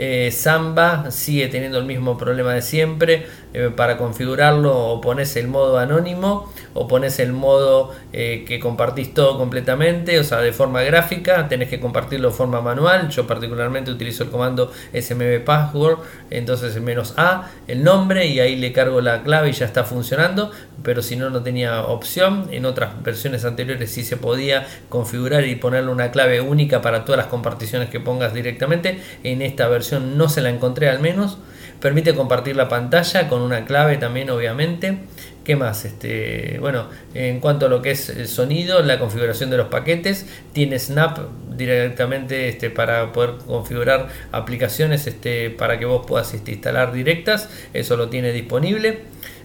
Eh, 0.01 0.31
Samba 0.31 1.11
sigue 1.11 1.49
teniendo 1.49 1.77
el 1.77 1.83
mismo 1.83 2.17
problema 2.17 2.53
de 2.53 2.61
siempre. 2.61 3.25
Eh, 3.51 3.71
para 3.75 3.97
configurarlo 3.97 4.77
o 4.77 5.01
pones 5.01 5.35
el 5.35 5.47
modo 5.47 5.79
anónimo 5.79 6.53
o 6.75 6.87
pones 6.87 7.17
el 7.17 7.33
modo 7.33 7.95
eh, 8.13 8.45
que 8.47 8.59
compartís 8.59 9.11
todo 9.11 9.39
completamente, 9.39 10.19
o 10.19 10.23
sea, 10.23 10.37
de 10.37 10.51
forma 10.53 10.83
gráfica. 10.83 11.47
Tenés 11.47 11.67
que 11.67 11.79
compartirlo 11.79 12.29
de 12.29 12.35
forma 12.35 12.61
manual. 12.61 13.09
Yo 13.09 13.25
particularmente 13.25 13.89
utilizo 13.89 14.23
el 14.23 14.29
comando 14.29 14.71
smb 14.93 15.43
password, 15.43 15.97
entonces 16.29 16.79
menos 16.79 17.15
A, 17.17 17.49
el 17.67 17.83
nombre 17.83 18.27
y 18.27 18.39
ahí 18.39 18.55
le 18.55 18.71
cargo 18.71 19.01
la 19.01 19.23
clave 19.23 19.49
y 19.49 19.53
ya 19.53 19.65
está 19.65 19.83
funcionando. 19.83 20.51
Pero 20.83 21.01
si 21.01 21.15
no, 21.15 21.31
no 21.31 21.41
tenía 21.41 21.81
opción. 21.81 22.49
En 22.51 22.65
otras 22.65 23.01
versiones 23.01 23.45
anteriores 23.45 23.91
sí 23.91 24.03
se 24.03 24.15
podía 24.15 24.67
configurar 24.89 25.43
y 25.45 25.55
ponerle 25.55 25.91
una 25.91 26.11
clave 26.11 26.39
única 26.39 26.83
para 26.83 27.03
todas 27.03 27.17
las 27.17 27.27
comparticiones 27.27 27.89
que 27.89 27.99
pongas 27.99 28.35
directamente. 28.35 29.01
En 29.23 29.41
esta 29.41 29.67
versión 29.67 29.88
no 29.99 30.29
se 30.29 30.41
la 30.41 30.49
encontré 30.49 30.89
al 30.89 30.99
menos. 30.99 31.37
Permite 31.81 32.13
compartir 32.13 32.55
la 32.57 32.67
pantalla 32.67 33.29
con 33.29 33.41
una 33.41 33.65
clave 33.65 33.97
también, 33.97 34.29
obviamente. 34.29 34.97
¿Qué 35.45 35.55
más? 35.55 35.85
Este, 35.85 36.57
bueno, 36.59 36.87
en 37.13 37.39
cuanto 37.39 37.65
a 37.65 37.69
lo 37.69 37.81
que 37.81 37.91
es 37.91 38.09
el 38.09 38.27
sonido, 38.27 38.83
la 38.83 38.99
configuración 38.99 39.49
de 39.49 39.57
los 39.57 39.69
paquetes, 39.69 40.27
tiene 40.53 40.77
Snap 40.77 41.17
directamente 41.55 42.49
este, 42.49 42.69
para 42.69 43.11
poder 43.13 43.35
configurar 43.47 44.09
aplicaciones 44.31 45.07
este, 45.07 45.49
para 45.49 45.79
que 45.79 45.85
vos 45.85 46.05
puedas 46.05 46.33
este, 46.33 46.51
instalar 46.51 46.91
directas. 46.91 47.49
Eso 47.73 47.97
lo 47.97 48.09
tiene 48.09 48.31
disponible. 48.31 48.99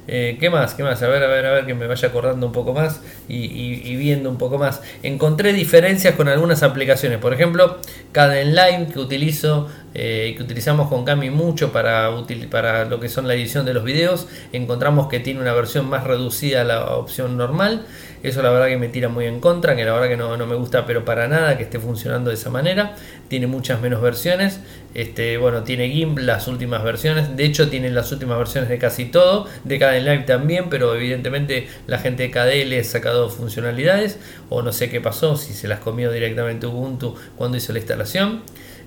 Eh, 0.07 0.37
¿Qué 0.39 0.51
más? 0.51 0.75
¿Qué 0.75 0.83
más? 0.83 1.03
A 1.03 1.09
ver, 1.09 1.23
a 1.23 1.29
ver, 1.29 1.47
a 1.47 1.53
ver, 1.53 1.67
que 1.67 1.75
me 1.75 1.87
vaya 1.87 2.09
acordando 2.09 2.47
un 2.47 2.53
poco 2.53 2.75
más 2.75 3.01
y, 3.27 3.97
viendo 3.97 4.29
un 4.29 4.37
poco 4.37 4.59
más. 4.59 4.83
Encontré 5.03 5.53
diferencias 5.53 6.15
con 6.15 6.29
algunas 6.29 6.63
aplicaciones. 6.63 7.19
Por 7.19 7.33
ejemplo, 7.33 7.79
Caden 8.13 8.55
Line 8.55 8.89
que 8.93 8.99
utilizo 8.99 9.69
eh, 9.95 10.35
que 10.37 10.43
utilizamos 10.43 10.89
con 10.89 11.05
Cami 11.05 11.31
mucho 11.31 11.73
para, 11.73 12.11
para 12.51 12.85
lo 12.85 12.99
que 12.99 13.09
son 13.09 13.29
la 13.29 13.35
edición 13.35 13.65
de 13.65 13.75
los 13.75 13.85
videos. 13.85 14.27
Encontramos 14.53 15.09
que 15.09 15.21
tiene 15.21 15.41
una 15.41 15.53
versión 15.55 15.89
más 15.89 16.05
reducida 16.05 16.63
a 16.63 16.65
la 16.65 16.97
opción 16.97 17.37
normal. 17.37 17.87
Eso 18.25 18.43
la 18.43 18.51
verdad 18.51 18.69
que 18.69 18.79
me 18.79 18.89
tira 18.89 19.09
muy 19.11 19.27
en 19.27 19.39
contra, 19.39 19.77
que 19.77 19.85
la 19.85 19.93
verdad 19.93 20.09
que 20.09 20.17
no, 20.17 20.37
no 20.37 20.47
me 20.47 20.55
gusta, 20.55 20.87
pero 20.87 21.05
para 21.05 21.29
nada 21.29 21.59
que 21.59 21.65
esté 21.65 21.79
funcionando 21.79 22.31
de 22.31 22.37
esa 22.37 22.49
manera. 22.49 22.97
Tiene 23.29 23.47
muchas 23.47 23.81
menos 23.83 24.01
versiones. 24.01 24.61
Este, 24.95 25.37
bueno, 25.37 25.63
tiene 25.63 25.91
GIMP 25.91 26.19
las 26.21 26.49
últimas 26.49 26.83
versiones. 26.83 27.37
De 27.37 27.45
hecho, 27.45 27.69
tiene 27.69 27.91
las 27.91 28.11
últimas 28.13 28.39
versiones 28.39 28.71
de 28.71 28.79
casi 28.79 29.05
todo. 29.05 29.47
De 29.65 29.79
KDE 29.79 30.01
Live 30.01 30.25
también, 30.25 30.71
pero 30.71 30.95
evidentemente 30.95 31.69
la 31.87 31.99
gente 31.99 32.23
de 32.25 32.31
KDE 32.31 32.65
le 32.65 32.81
ha 32.81 32.85
sacado 32.85 33.29
funcionalidades. 33.29 34.19
O 34.49 34.63
no 34.63 34.73
sé 34.73 34.89
qué 34.89 35.01
pasó, 35.03 35.37
si 35.37 35.53
se 35.53 35.69
las 35.69 35.81
comió 35.81 36.11
directamente 36.11 36.67
Ubuntu 36.67 37.15
cuando 37.37 37.59
hizo 37.59 37.73
la 37.75 37.79
instalación. 37.79 38.43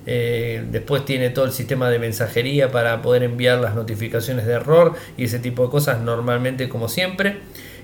Eh, 0.06 0.64
después 0.70 1.04
tiene 1.04 1.30
todo 1.30 1.44
el 1.44 1.52
sistema 1.52 1.90
de 1.90 1.98
mensajería 1.98 2.70
para 2.70 3.02
poder 3.02 3.22
enviar 3.22 3.58
las 3.60 3.74
notificaciones 3.74 4.46
de 4.46 4.54
error 4.54 4.94
y 5.16 5.24
ese 5.24 5.38
tipo 5.38 5.64
de 5.64 5.70
cosas 5.70 6.00
normalmente 6.00 6.68
como 6.68 6.88
siempre. 6.88 7.38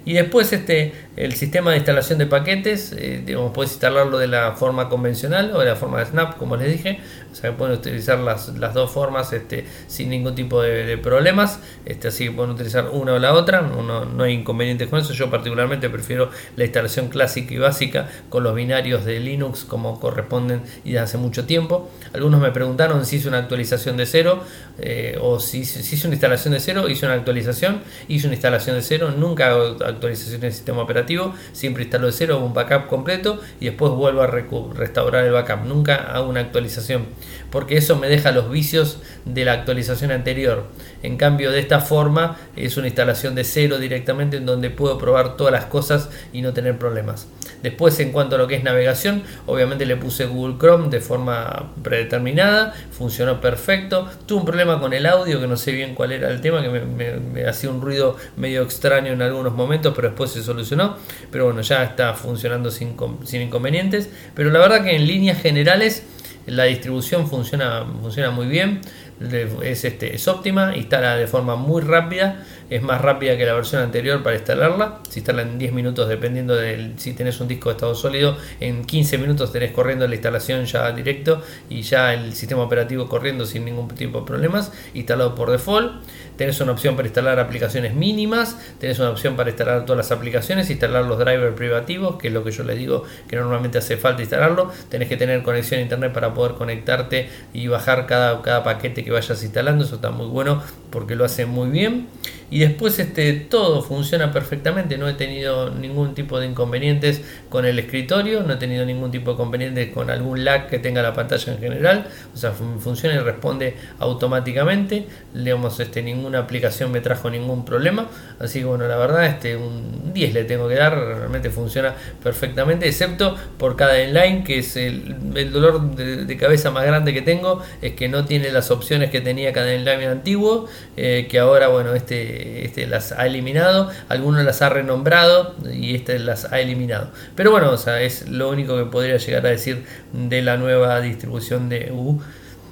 Y 0.05 0.15
después 0.15 0.53
este, 0.53 0.93
el 1.17 1.35
sistema 1.35 1.71
de 1.71 1.79
instalación 1.79 2.19
de 2.19 2.27
paquetes, 2.27 2.93
eh, 2.93 3.23
digamos, 3.25 3.53
puedes 3.53 3.73
instalarlo 3.73 4.19
de 4.19 4.27
la 4.27 4.53
forma 4.53 4.89
convencional 4.89 5.53
o 5.55 5.61
de 5.61 5.67
la 5.67 5.77
forma 5.77 6.01
de 6.01 6.07
Snap, 6.07 6.37
como 6.37 6.57
les 6.57 6.73
dije. 6.73 7.01
O 7.33 7.37
sea, 7.37 7.57
pueden 7.57 7.75
utilizar 7.75 8.19
las, 8.19 8.49
las 8.59 8.75
dos 8.75 8.91
formas 8.91 9.33
este, 9.33 9.67
sin 9.87 10.11
ningún 10.11 10.35
tipo 10.35 10.63
de, 10.63 10.99
problemas. 10.99 11.59
Este, 11.85 12.09
así 12.09 12.27
que 12.27 12.31
pueden 12.31 12.53
utilizar 12.53 12.89
una 12.93 13.15
o 13.15 13.19
la 13.19 13.33
otra. 13.33 13.63
No, 13.63 14.05
no 14.05 14.25
hay 14.25 14.35
inconvenientes 14.35 14.89
con 14.89 15.01
eso. 15.01 15.13
Yo 15.15 15.31
particularmente 15.31 15.91
prefiero 15.91 16.31
la 16.57 16.65
instalación 16.65 17.09
clásica 17.09 17.55
y 17.55 17.59
básica 17.59 18.09
con 18.29 18.45
los 18.45 18.55
binarios 18.55 19.05
de 19.05 19.19
Linux 19.21 19.65
como 19.65 19.99
corresponden 19.99 20.63
y 20.85 20.93
de 20.93 20.99
hace 21.01 21.19
mucho 21.19 21.45
tiempo. 21.45 21.91
Algunos 22.13 22.41
me 22.41 22.53
preguntaron 22.53 23.05
si 23.05 23.17
hice 23.17 23.29
una 23.29 23.39
actualización 23.39 23.97
de 23.97 24.07
cero 24.07 24.43
eh, 24.79 25.19
o 25.21 25.41
si, 25.41 25.65
si 25.65 25.95
hice 25.95 26.07
una 26.07 26.15
instalación 26.15 26.55
de 26.55 26.61
cero, 26.61 26.89
hice 26.89 27.07
una 27.07 27.15
actualización, 27.15 27.83
hice 28.09 28.27
una 28.27 28.35
instalación 28.35 28.77
de 28.77 28.83
cero, 28.83 29.13
nunca 29.17 29.57
actualización 29.95 30.41
del 30.41 30.53
sistema 30.53 30.83
operativo, 30.83 31.35
siempre 31.53 31.85
instalo 31.85 32.07
de 32.07 32.13
cero 32.13 32.39
un 32.39 32.55
backup 32.55 32.87
completo 32.87 33.41
y 33.61 33.67
después 33.67 33.93
vuelvo 33.93 34.23
a 34.23 34.27
restaurar 34.27 35.25
el 35.25 35.33
backup, 35.33 35.65
nunca 35.65 35.97
hago 35.97 36.29
una 36.29 36.41
actualización, 36.41 37.07
porque 37.55 37.77
eso 37.77 37.95
me 37.95 38.09
deja 38.09 38.33
los 38.33 38.51
vicios 38.51 38.99
de 39.25 39.45
la 39.45 39.53
actualización 39.53 40.11
anterior. 40.11 40.65
En 41.05 41.17
cambio, 41.17 41.53
de 41.53 41.61
esta 41.61 41.79
forma 41.79 42.37
es 42.57 42.77
una 42.77 42.89
instalación 42.89 43.37
de 43.37 43.45
cero 43.45 43.79
directamente 43.79 44.39
en 44.39 44.45
donde 44.45 44.71
puedo 44.71 44.99
probar 44.99 45.37
todas 45.37 45.53
las 45.53 45.67
cosas 45.67 46.11
y 46.33 46.43
no 46.43 46.53
tener 46.53 46.77
problemas. 46.79 47.29
Después, 47.63 48.01
en 48.01 48.11
cuanto 48.11 48.35
a 48.35 48.39
lo 48.39 48.49
que 48.49 48.57
es 48.57 48.65
navegación, 48.65 49.23
obviamente 49.47 49.87
le 49.87 49.95
puse 49.95 50.27
Google 50.27 50.57
Chrome 50.59 50.89
de 50.89 51.01
forma 51.01 51.71
predeterminada, 51.81 52.75
funcionó 52.91 53.41
perfecto. 53.41 54.11
Tuve 54.27 54.41
un 54.41 54.47
problema 54.47 54.81
con 54.81 54.93
el 54.93 55.07
audio 55.07 55.41
que 55.41 55.47
no 55.47 55.57
sé 55.57 55.71
bien 55.71 55.95
cuál 55.95 56.11
era 56.11 56.31
el 56.31 56.41
tema, 56.41 56.61
que 56.61 56.69
me, 56.69 57.45
hacía 57.47 57.71
un 57.71 57.81
ruido 57.81 58.17
medio 58.37 58.63
extraño 58.63 59.13
en 59.13 59.23
algunos 59.23 59.55
momentos, 59.55 59.93
pero 59.95 60.09
después 60.09 60.33
se 60.33 60.43
solucionó. 60.43 60.97
Pero 61.31 61.45
bueno, 61.45 61.61
ya 61.61 61.85
está 61.85 62.15
funcionando 62.15 62.73
sin, 62.73 62.97
sin 63.23 63.43
inconvenientes. 63.43 64.11
Pero 64.35 64.51
la 64.51 64.59
verdad 64.59 64.83
que 64.83 64.97
en 64.97 65.07
líneas 65.07 65.41
generales 65.41 66.03
la 66.47 66.65
distribución 66.65 67.27
funciona, 67.29 67.85
funciona 68.03 68.31
muy 68.31 68.47
bien 68.47 68.81
es, 69.21 69.85
este, 69.85 70.15
es 70.15 70.29
óptima, 70.29 70.77
instala 70.77 71.17
de 71.17 71.27
forma 71.27 71.57
muy 71.57 71.83
rápida, 71.83 72.45
es 72.71 72.83
más 72.83 73.01
rápida 73.01 73.37
que 73.37 73.45
la 73.45 73.55
versión 73.55 73.83
anterior 73.83 74.23
para 74.23 74.37
instalarla, 74.37 75.01
se 75.09 75.21
instala 75.21 75.43
en 75.43 75.59
10 75.59 75.73
minutos 75.73 76.09
dependiendo 76.09 76.55
de 76.57 76.93
si 76.97 77.13
tenés 77.13 77.41
un 77.41 77.49
disco 77.49 77.69
de 77.69 77.75
estado 77.75 77.95
sólido, 77.95 78.37
en 78.61 78.85
15 78.85 79.19
minutos 79.19 79.53
tenés 79.53 79.73
corriendo 79.73 80.07
la 80.07 80.15
instalación 80.15 80.65
ya 80.65 80.91
directo 80.93 81.43
y 81.69 81.83
ya 81.83 82.15
el 82.15 82.35
sistema 82.35 82.63
operativo 82.63 83.09
corriendo 83.09 83.47
sin 83.47 83.65
ningún 83.65 83.89
tipo 83.89 84.21
de 84.21 84.27
problemas, 84.27 84.73
instalado 84.95 85.35
por 85.35 85.51
default, 85.51 86.03
tenés 86.37 86.61
una 86.61 86.73
opción 86.73 86.97
para 86.97 87.07
instalar 87.07 87.39
aplicaciones 87.39 87.95
mínimas, 87.95 88.57
tenés 88.79 88.99
una 88.99 89.11
opción 89.11 89.37
para 89.37 89.51
instalar 89.51 89.85
todas 89.85 89.97
las 89.97 90.13
aplicaciones, 90.13 90.71
instalar 90.71 91.05
los 91.05 91.19
drivers 91.19 91.55
privativos, 91.55 92.17
que 92.17 92.29
es 92.29 92.35
lo 92.35 92.45
que 92.45 92.51
yo 92.51 92.65
les 92.65 92.79
digo 92.79 93.05
que 93.29 93.37
normalmente 93.37 93.79
hace 93.79 93.97
falta 93.97 94.23
instalarlo, 94.23 94.71
tenés 94.89 95.09
que 95.09 95.17
tener 95.17 95.43
conexión 95.43 95.81
a 95.81 95.83
internet 95.83 96.13
para 96.13 96.35
poder 96.35 96.55
conectarte 96.55 97.29
y 97.53 97.69
bajar 97.69 98.07
cada, 98.07 98.43
cada 98.43 98.65
paquete 98.65 99.05
que 99.05 99.11
vayas 99.11 99.43
instalando, 99.43 99.85
eso 99.85 99.97
está 99.97 100.11
muy 100.11 100.27
bueno 100.27 100.63
porque 100.91 101.17
lo 101.17 101.25
hace 101.25 101.47
muy 101.47 101.71
bien. 101.71 102.07
Y 102.55 102.61
después 102.61 102.97
este, 103.01 103.33
todo 103.33 103.83
funciona 103.83 104.31
perfectamente, 104.31 104.97
no 104.97 105.09
he 105.09 105.15
tenido 105.15 105.71
ningún 105.71 106.15
tipo 106.15 106.39
de 106.39 106.47
inconvenientes 106.47 107.21
con 107.49 107.67
el 107.67 107.81
escritorio, 107.81 108.45
no 108.45 108.53
he 108.53 108.57
tenido 108.59 108.87
ningún 108.87 109.11
tipo 109.11 109.33
de 109.33 109.35
inconvenientes 109.35 109.91
con 109.93 110.09
algún 110.09 110.45
lag 110.45 110.69
que 110.69 110.79
tenga 110.79 111.03
la 111.03 111.13
pantalla 111.15 111.53
en 111.53 111.59
general, 111.59 112.07
o 112.33 112.37
sea, 112.37 112.53
funciona 112.53 113.17
y 113.17 113.19
responde 113.19 113.75
automáticamente, 113.99 115.09
leemos 115.33 115.81
este, 115.81 116.01
ninguna 116.01 116.39
aplicación 116.39 116.93
me 116.93 117.01
trajo 117.01 117.29
ningún 117.29 117.65
problema, 117.65 118.09
así 118.39 118.61
que 118.61 118.67
bueno, 118.67 118.87
la 118.87 118.99
verdad 118.99 119.27
este, 119.27 119.57
un 119.57 120.13
10 120.15 120.35
le 120.35 120.45
tengo 120.45 120.69
que 120.69 120.77
dar, 120.77 120.97
realmente 120.97 121.51
funciona 121.51 121.93
perfectamente, 122.23 122.87
excepto 122.87 123.35
por 123.59 123.75
cada 123.75 124.01
inline, 124.01 124.45
que 124.45 124.61
es 124.61 124.77
el, 124.77 125.51
dolor 125.51 125.97
de, 125.97 126.37
cabeza 126.37 126.71
más 126.71 126.87
grande 126.87 127.13
que 127.13 127.23
tengo, 127.23 127.61
es 127.83 127.95
que 127.95 128.09
no 128.09 128.25
tiene 128.25 128.53
las 128.53 128.71
opciones 128.71 129.11
que 129.11 129.21
tenía 129.21 129.53
cada 129.53 129.75
inline 129.75 130.05
antiguo, 130.05 130.69
eh, 130.97 131.27
que 131.29 131.41
ahora 131.41 131.67
bueno, 131.67 131.95
este 131.95 132.44
este, 132.65 132.87
las 132.87 133.13
ha 133.13 133.27
eliminado, 133.27 133.91
algunos 134.09 134.45
las 134.45 134.63
ha 134.63 134.69
renombrado 134.69 135.55
y 135.73 135.95
este 135.95 136.19
las 136.19 136.53
ha 136.53 136.61
eliminado. 136.61 137.11
Pero 137.35 137.51
bueno, 137.51 137.71
o 137.71 137.77
sea, 137.77 138.01
es 138.03 138.29
lo 138.29 138.51
único 138.51 138.77
que 138.77 138.85
podría 138.85 139.17
llegar 139.17 139.47
a 139.47 139.51
decir 139.51 139.85
de 140.13 140.43
la 140.43 140.57
nueva 140.57 141.01
distribución 141.01 141.69
de, 141.69 141.93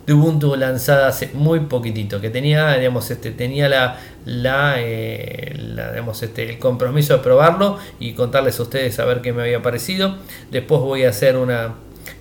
Ubuntu 0.08 0.56
lanzada 0.56 1.06
hace 1.06 1.30
muy 1.32 1.60
poquitito, 1.60 2.20
que 2.20 2.28
tenía, 2.28 2.74
digamos, 2.76 3.08
este, 3.10 3.30
tenía 3.30 3.68
la, 3.68 4.00
la, 4.24 4.74
eh, 4.78 5.54
este, 6.20 6.50
el 6.50 6.58
compromiso 6.58 7.16
de 7.16 7.22
probarlo 7.22 7.78
y 8.00 8.12
contarles 8.14 8.58
a 8.58 8.64
ustedes 8.64 8.98
a 8.98 9.04
ver 9.04 9.20
qué 9.20 9.32
me 9.32 9.42
había 9.42 9.62
parecido. 9.62 10.16
Después 10.50 10.80
voy 10.80 11.04
a 11.04 11.10
hacer 11.10 11.36
una 11.36 11.74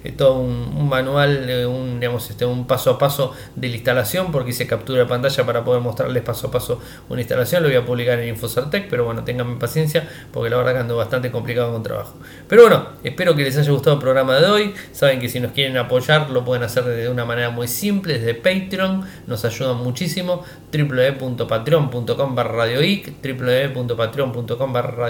eh, 0.03 0.11
todo 0.11 0.39
un, 0.39 0.89
manual, 0.89 1.49
eh, 1.49 1.65
un, 1.65 1.99
digamos, 1.99 2.29
este, 2.29 2.45
un 2.45 2.67
paso 2.67 2.91
a 2.91 2.97
paso 2.97 3.33
de 3.55 3.69
la 3.69 3.75
instalación, 3.75 4.31
porque 4.31 4.51
hice 4.51 4.67
captura 4.67 4.99
de 4.99 5.05
pantalla 5.05 5.45
para 5.45 5.63
poder 5.63 5.81
mostrarles 5.81 6.23
paso 6.23 6.47
a 6.47 6.51
paso 6.51 6.81
una 7.09 7.21
instalación. 7.21 7.63
Lo 7.63 7.69
voy 7.69 7.77
a 7.77 7.85
publicar 7.85 8.19
en 8.19 8.29
Infocertec, 8.29 8.89
pero 8.89 9.05
bueno, 9.05 9.23
tengan 9.23 9.59
paciencia, 9.59 10.07
porque 10.31 10.49
la 10.49 10.57
verdad 10.57 10.73
que 10.73 10.79
ando 10.79 10.97
bastante 10.97 11.31
complicado 11.31 11.71
con 11.71 11.83
trabajo. 11.83 12.15
Pero 12.47 12.63
bueno, 12.63 12.87
espero 13.03 13.35
que 13.35 13.43
les 13.43 13.57
haya 13.57 13.71
gustado 13.71 13.95
el 13.95 14.01
programa 14.01 14.39
de 14.39 14.47
hoy. 14.47 14.73
Saben 14.91 15.19
que 15.19 15.29
si 15.29 15.39
nos 15.39 15.51
quieren 15.51 15.77
apoyar, 15.77 16.29
lo 16.29 16.43
pueden 16.43 16.63
hacer 16.63 16.83
de 16.83 17.09
una 17.09 17.25
manera 17.25 17.49
muy 17.49 17.67
simple, 17.67 18.19
desde 18.19 18.33
Patreon, 18.33 19.05
nos 19.27 19.45
ayudan 19.45 19.77
muchísimo. 19.77 20.43
www.patreon.com 20.71 22.35
barra 22.35 22.65
www.patreon.com 22.65 24.73
barra 24.73 25.09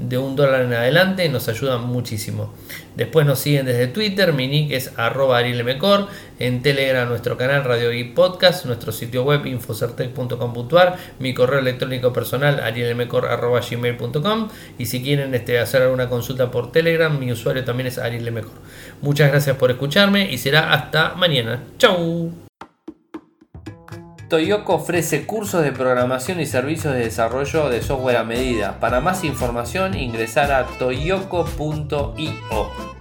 de 0.00 0.16
un 0.16 0.34
dólar 0.34 0.62
en 0.62 0.72
adelante 0.72 1.28
nos 1.28 1.48
ayudan 1.48 1.86
muchísimo. 1.86 2.52
Después 2.96 3.26
nos 3.26 3.38
siguen 3.38 3.66
desde 3.66 3.86
Twitter, 3.86 3.99
mi 4.00 4.48
nick 4.48 4.72
es 4.72 4.92
arroba 4.96 5.38
arielmecor, 5.38 6.08
en 6.38 6.62
Telegram 6.62 7.06
nuestro 7.06 7.36
canal 7.36 7.64
Radio 7.64 7.92
y 7.92 8.04
Podcast, 8.04 8.64
nuestro 8.64 8.92
sitio 8.92 9.24
web 9.24 9.44
infocertec.com.ar, 9.44 10.96
mi 11.18 11.34
correo 11.34 11.58
electrónico 11.58 12.12
personal 12.14 12.60
arielmecor.gmail.com 12.60 14.48
y 14.78 14.86
si 14.86 15.02
quieren 15.02 15.34
este, 15.34 15.58
hacer 15.58 15.82
alguna 15.82 16.08
consulta 16.08 16.50
por 16.50 16.72
Telegram, 16.72 17.18
mi 17.18 17.30
usuario 17.30 17.62
también 17.62 17.88
es 17.88 17.98
arielmecor. 17.98 18.52
Muchas 19.02 19.30
gracias 19.30 19.56
por 19.56 19.70
escucharme 19.70 20.32
y 20.32 20.38
será 20.38 20.72
hasta 20.72 21.14
mañana. 21.14 21.62
¡Chau! 21.76 22.32
Toyoko 24.30 24.74
ofrece 24.76 25.26
cursos 25.26 25.62
de 25.62 25.72
programación 25.72 26.40
y 26.40 26.46
servicios 26.46 26.94
de 26.94 27.00
desarrollo 27.00 27.68
de 27.68 27.82
software 27.82 28.16
a 28.16 28.24
medida. 28.24 28.78
Para 28.78 29.00
más 29.00 29.24
información 29.24 29.94
ingresar 29.94 30.52
a 30.52 30.66
toyoko.io. 30.78 31.40